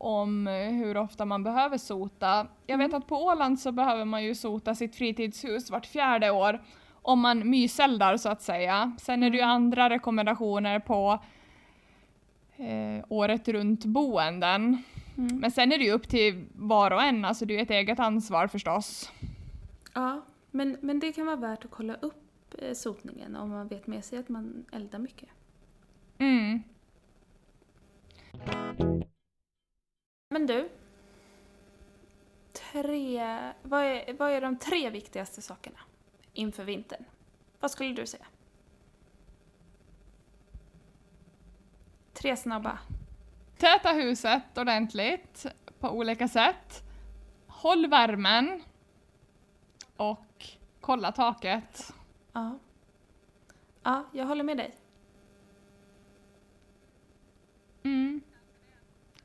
om 0.00 0.46
eh, 0.46 0.52
hur 0.52 0.96
ofta 0.96 1.24
man 1.24 1.42
behöver 1.42 1.78
sota. 1.78 2.46
Jag 2.66 2.78
vet 2.78 2.94
att 2.94 3.06
på 3.06 3.16
Åland 3.16 3.60
så 3.60 3.72
behöver 3.72 4.04
man 4.04 4.24
ju 4.24 4.34
sota 4.34 4.74
sitt 4.74 4.96
fritidshus 4.96 5.70
vart 5.70 5.86
fjärde 5.86 6.30
år 6.30 6.62
om 7.02 7.20
man 7.20 7.50
myseldar 7.50 8.16
så 8.16 8.28
att 8.28 8.42
säga. 8.42 8.96
Sen 9.00 9.22
är 9.22 9.30
det 9.30 9.36
ju 9.36 9.42
andra 9.42 9.90
rekommendationer 9.90 10.78
på 10.78 11.18
eh, 12.56 13.04
året 13.08 13.48
runt 13.48 13.84
boenden. 13.84 14.82
Mm. 15.16 15.38
Men 15.40 15.50
sen 15.50 15.72
är 15.72 15.78
det 15.78 15.84
ju 15.84 15.92
upp 15.92 16.08
till 16.08 16.46
var 16.54 16.90
och 16.90 17.02
en, 17.02 17.24
alltså 17.24 17.44
det 17.44 17.54
är 17.54 17.56
ju 17.56 17.62
ett 17.62 17.70
eget 17.70 18.00
ansvar 18.00 18.46
förstås. 18.46 19.12
Ja, 19.94 20.24
men, 20.50 20.76
men 20.80 21.00
det 21.00 21.12
kan 21.12 21.26
vara 21.26 21.36
värt 21.36 21.64
att 21.64 21.70
kolla 21.70 21.94
upp 21.94 22.54
eh, 22.58 22.72
sotningen 22.72 23.36
om 23.36 23.50
man 23.50 23.68
vet 23.68 23.86
med 23.86 24.04
sig 24.04 24.18
att 24.18 24.28
man 24.28 24.64
eldar 24.72 24.98
mycket. 24.98 25.28
Mm. 26.18 26.62
Men 30.32 30.46
du. 30.46 30.68
Tre, 32.52 33.52
vad, 33.62 33.84
är, 33.84 34.12
vad 34.12 34.30
är 34.30 34.40
de 34.40 34.58
tre 34.58 34.90
viktigaste 34.90 35.42
sakerna 35.42 35.78
inför 36.32 36.64
vintern? 36.64 37.04
Vad 37.60 37.70
skulle 37.70 37.94
du 37.94 38.06
säga? 38.06 38.26
Tre 42.12 42.36
snabba. 42.36 42.78
Täta 43.56 43.92
huset 43.92 44.58
ordentligt 44.58 45.46
på 45.78 45.88
olika 45.90 46.28
sätt. 46.28 46.82
Håll 47.46 47.86
värmen. 47.86 48.62
Och 49.96 50.46
kolla 50.80 51.12
taket. 51.12 51.94
Ja. 52.32 52.58
Ja, 53.82 54.04
jag 54.12 54.26
håller 54.26 54.44
med 54.44 54.56
dig. 54.56 54.74
Mm. 57.82 58.20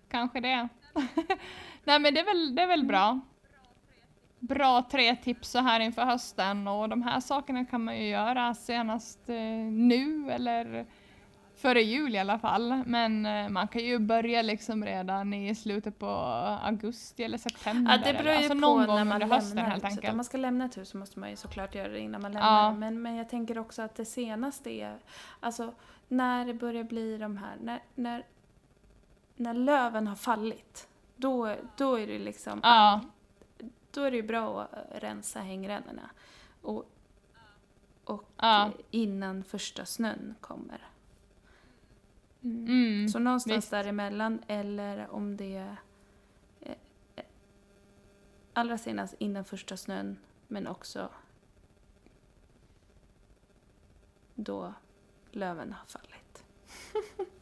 Kanske 0.10 0.40
det. 0.40 0.70
Nej 1.84 2.00
men 2.00 2.14
det 2.14 2.20
är 2.20 2.26
väl, 2.26 2.56
det 2.56 2.62
är 2.62 2.68
väl 2.68 2.86
bra. 2.86 3.20
Bra 4.40 4.88
tre 4.92 5.16
tips 5.16 5.50
så 5.50 5.60
här 5.60 5.80
inför 5.80 6.06
hösten 6.06 6.68
och 6.68 6.90
de 6.90 7.02
här 7.02 7.20
sakerna 7.20 7.66
kan 7.66 7.84
man 7.84 7.98
ju 7.98 8.10
göra 8.10 8.54
senast 8.54 9.30
eh, 9.30 9.36
nu 9.72 10.32
eller 10.32 10.86
före 11.56 11.82
jul 11.82 12.16
i 12.16 12.18
alla 12.18 12.40
fall. 12.40 12.84
Men 12.86 13.26
eh, 13.26 13.50
man 13.50 13.68
kan 13.68 13.82
ju 13.82 14.00
börja 14.00 14.42
liksom 14.42 14.86
redan 14.86 15.34
i 15.34 15.56
slutet 15.56 16.00
på 16.00 16.08
augusti 16.64 17.24
eller 17.24 17.38
september. 17.38 17.92
Ja, 17.92 18.12
det 18.12 18.18
beror 18.18 18.32
ju 18.32 18.38
alltså 18.38 18.50
på 18.50 18.56
någon 18.56 18.80
när 18.80 18.88
gång 18.88 19.08
man 19.08 19.22
under 19.22 19.36
hösten 19.36 19.56
lämnar 19.56 19.72
helt 19.72 19.84
huset. 19.84 19.92
Om 19.92 19.98
enkelt. 19.98 20.16
man 20.16 20.26
ska 20.26 20.38
lämna 20.38 20.66
ett 20.66 20.78
hus 20.78 20.90
så 20.90 20.98
måste 20.98 21.20
man 21.20 21.30
ju 21.30 21.36
såklart 21.36 21.76
göra 21.76 21.88
det 21.88 22.00
innan 22.00 22.22
man 22.22 22.32
lämnar 22.32 22.64
Ja. 22.64 22.74
Men, 22.74 23.02
men 23.02 23.16
jag 23.16 23.30
tänker 23.30 23.58
också 23.58 23.82
att 23.82 23.96
det 23.96 24.06
senaste 24.06 24.70
är, 24.70 24.98
alltså 25.40 25.74
när 26.08 26.46
det 26.46 26.54
börjar 26.54 26.84
bli 26.84 27.18
de 27.18 27.38
här, 27.38 27.56
när, 27.62 27.80
när, 27.96 28.24
när 29.36 29.54
löven 29.54 30.08
har 30.08 30.16
fallit, 30.16 30.88
då, 31.16 31.56
då 31.78 32.00
är 32.00 32.08
det 32.08 32.20
liksom, 32.20 32.60
Ja, 32.64 33.02
då 33.92 34.02
är 34.02 34.12
det 34.12 34.18
ju 34.18 34.24
bra 34.24 34.62
att 34.62 35.04
rensa 35.04 35.40
hängrännorna. 35.40 36.10
Och, 36.62 36.92
och 38.04 38.24
Ja. 38.38 38.72
innan 38.92 39.44
första 39.44 39.86
snön 39.86 40.36
kommer. 40.42 40.88
Mm. 42.44 42.66
mm. 42.66 43.10
Så 43.10 43.20
någonstans 43.20 43.58
visst. 43.58 43.72
däremellan 43.72 44.44
eller 44.48 45.10
om 45.12 45.38
det 45.38 45.56
är 45.56 45.78
eh, 46.62 46.76
allra 48.54 48.78
senast 48.78 49.16
innan 49.20 49.46
första 49.46 49.78
snön 49.78 50.18
men 50.48 50.68
också 50.68 51.10
då 54.36 54.74
löven 55.32 55.74
har 55.74 55.86
fallit. 55.86 56.46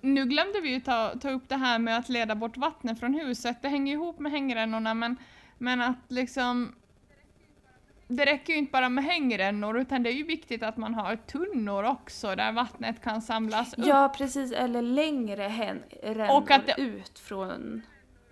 Nu 0.00 0.24
glömde 0.24 0.60
vi 0.60 0.68
ju 0.68 0.80
ta, 0.80 1.12
ta 1.20 1.30
upp 1.30 1.48
det 1.48 1.56
här 1.56 1.78
med 1.78 1.96
att 1.98 2.08
leda 2.08 2.34
bort 2.34 2.56
vattnet 2.56 3.00
från 3.00 3.14
huset. 3.14 3.56
Det 3.62 3.68
hänger 3.68 3.92
ihop 3.92 4.18
med 4.18 4.32
hängrännorna 4.32 4.94
men, 4.94 5.16
men 5.58 5.80
att 5.80 5.96
liksom 6.08 6.74
det 8.08 8.24
räcker 8.24 8.52
ju 8.52 8.58
inte 8.58 8.72
bara 8.72 8.88
med 8.88 9.04
hängrännor 9.04 9.78
utan 9.80 10.02
det 10.02 10.10
är 10.10 10.14
ju 10.14 10.22
viktigt 10.24 10.62
att 10.62 10.76
man 10.76 10.94
har 10.94 11.16
tunnor 11.16 11.84
också 11.84 12.34
där 12.36 12.52
vattnet 12.52 13.02
kan 13.02 13.22
samlas 13.22 13.74
upp. 13.78 13.86
Ja 13.86 14.14
precis, 14.18 14.52
eller 14.52 14.82
längre 14.82 15.48
rännor 15.48 16.36
Och 16.36 16.50
att 16.50 16.66
det- 16.66 16.80
ut 16.82 17.18
från... 17.18 17.82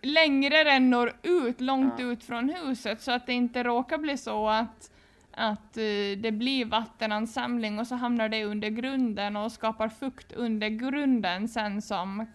Längre 0.02 0.64
rännor 0.64 1.12
ut, 1.22 1.60
långt 1.60 1.94
Ja. 1.98 2.04
ut 2.04 2.24
från 2.24 2.48
huset 2.48 3.00
så 3.00 3.12
att 3.12 3.26
det 3.26 3.32
inte 3.32 3.62
råkar 3.62 3.98
bli 3.98 4.16
så 4.16 4.48
att, 4.48 4.90
att 5.32 5.76
eh, 5.76 6.18
det 6.18 6.32
blir 6.32 6.64
vattenansamling 6.64 7.78
och 7.78 7.86
så 7.86 7.94
hamnar 7.94 8.28
det 8.28 8.44
under 8.44 8.68
grunden 8.68 9.36
och 9.36 9.52
skapar 9.52 9.88
fukt 9.88 10.32
under 10.32 10.68
grunden 10.68 11.48
sen 11.48 11.82
som 11.82 12.26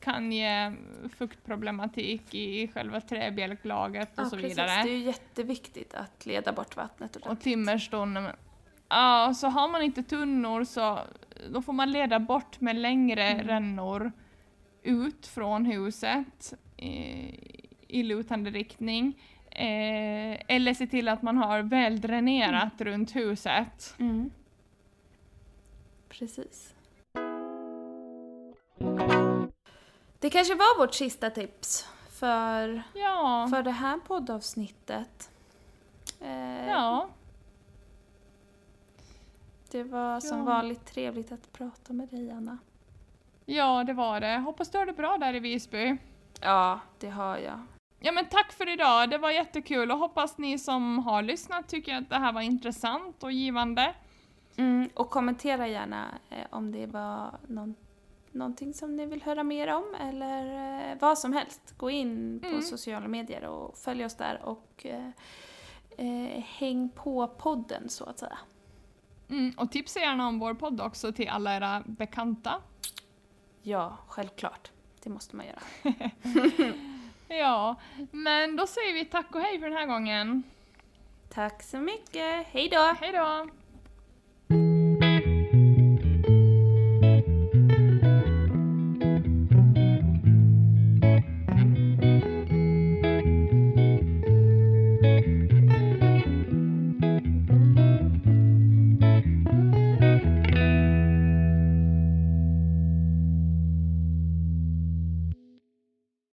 kan 0.00 0.32
ge 0.32 0.72
fuktproblematik 1.18 2.34
i 2.34 2.68
själva 2.68 3.00
träbjälklaget 3.00 4.18
och 4.18 4.24
Ja, 4.24 4.30
så 4.30 4.36
precis. 4.36 4.50
vidare. 4.52 4.82
Det 4.82 4.90
är 4.90 4.96
ju 4.96 5.04
jätteviktigt 5.04 5.94
att 5.94 6.26
leda 6.26 6.52
bort 6.52 6.76
vattnet 6.76 7.16
Och 7.16 7.22
ordentligt. 7.22 7.44
timmerstonnen. 7.44 8.36
Ja, 8.88 9.34
så 9.36 9.46
har 9.48 9.68
man 9.68 9.82
inte 9.82 10.02
tunnor 10.02 10.64
så 10.64 10.98
då 11.52 11.62
får 11.62 11.72
man 11.72 11.92
leda 11.92 12.18
bort 12.18 12.60
med 12.60 12.76
längre 12.76 13.24
Mm. 13.24 13.46
rännor 13.46 14.12
ut 14.82 15.26
från 15.26 15.64
huset 15.66 16.54
i, 16.76 16.90
i 17.88 18.02
lutande 18.02 18.50
riktning. 18.50 19.18
Eh, 19.54 20.40
eller 20.48 20.74
se 20.74 20.86
till 20.86 21.08
att 21.08 21.22
man 21.22 21.36
har 21.36 21.62
väl 21.62 22.00
dränerat 22.00 22.80
runt 22.80 23.16
huset. 23.16 23.94
Mm. 23.98 24.30
Precis. 26.08 26.74
Det 30.18 30.30
kanske 30.30 30.54
var 30.54 30.78
vårt 30.78 30.94
sista 30.94 31.30
tips 31.30 31.88
för, 32.10 32.82
Ja. 32.94 33.46
för 33.50 33.62
det 33.62 33.70
här 33.70 33.98
poddavsnittet. 33.98 35.30
Eh, 36.20 36.66
Ja. 36.68 37.08
Det 39.70 39.82
var 39.82 40.20
som 40.20 40.38
Ja. 40.38 40.44
vanligt 40.44 40.86
trevligt 40.86 41.32
att 41.32 41.52
prata 41.52 41.92
med 41.92 42.08
dig, 42.08 42.30
Anna. 42.30 42.58
ja, 43.44 43.84
det 43.84 43.92
var 43.92 44.20
det. 44.20 44.36
Hoppas 44.38 44.70
du 44.70 44.78
har 44.78 44.86
det 44.86 44.92
bra 44.92 45.18
där 45.18 45.34
i 45.34 45.38
Visby. 45.40 45.96
Ja, 46.40 46.80
det 47.00 47.08
har 47.10 47.38
jag. 47.38 47.60
Ja 48.04 48.12
men 48.12 48.26
tack 48.26 48.52
för 48.52 48.68
idag, 48.72 49.10
det 49.10 49.18
var 49.18 49.30
jättekul 49.30 49.90
och 49.90 49.98
hoppas 49.98 50.38
ni 50.38 50.58
som 50.58 50.98
har 50.98 51.22
lyssnat 51.22 51.68
tycker 51.68 51.94
att 51.96 52.08
det 52.10 52.16
här 52.18 52.32
var 52.32 52.40
intressant 52.40 53.22
och 53.22 53.32
givande. 53.32 53.94
Mm, 54.56 54.88
och 54.94 55.10
kommentera 55.10 55.68
gärna 55.68 56.06
eh, 56.30 56.46
om 56.50 56.72
det 56.72 56.86
var 56.86 57.38
någon, 57.48 57.74
någonting 58.32 58.74
som 58.74 58.96
ni 58.96 59.06
vill 59.06 59.22
höra 59.22 59.42
mer 59.42 59.74
om 59.74 59.94
eller 60.00 60.44
eh, 60.90 60.98
vad 61.00 61.18
som 61.18 61.32
helst. 61.32 61.74
Gå 61.76 61.90
in 61.90 62.40
på 62.40 62.46
Mm. 62.48 62.62
sociala 62.62 63.08
medier 63.08 63.44
och 63.44 63.78
följ 63.78 64.04
oss 64.04 64.16
där 64.16 64.42
och 64.44 64.86
eh, 64.86 65.08
eh, 65.98 66.42
häng 66.42 66.88
på 66.88 67.26
podden 67.28 67.88
så 67.88 68.04
att 68.04 68.18
säga. 68.18 68.38
Mm, 69.28 69.52
och 69.56 69.72
tipsa 69.72 70.00
gärna 70.00 70.28
om 70.28 70.38
vår 70.38 70.54
podd 70.54 70.80
också 70.80 71.12
till 71.12 71.28
alla 71.28 71.56
era 71.56 71.82
bekanta. 71.86 72.54
Ja, 73.62 73.96
självklart. 74.08 74.70
Det 75.02 75.10
måste 75.10 75.36
man 75.36 75.46
göra. 75.46 75.60
Ja, 77.38 77.76
men 78.10 78.56
då 78.56 78.66
säger 78.66 78.94
vi 78.94 79.04
tack 79.04 79.34
och 79.34 79.40
hej 79.40 79.60
för 79.60 79.68
den 79.68 79.78
här 79.78 79.86
gången. 79.86 80.42
Tack 81.34 81.62
så 81.62 81.78
mycket. 81.78 82.46
Hej 82.46 82.68
då! 82.68 82.94
Hej 83.00 83.12
då! 83.12 83.48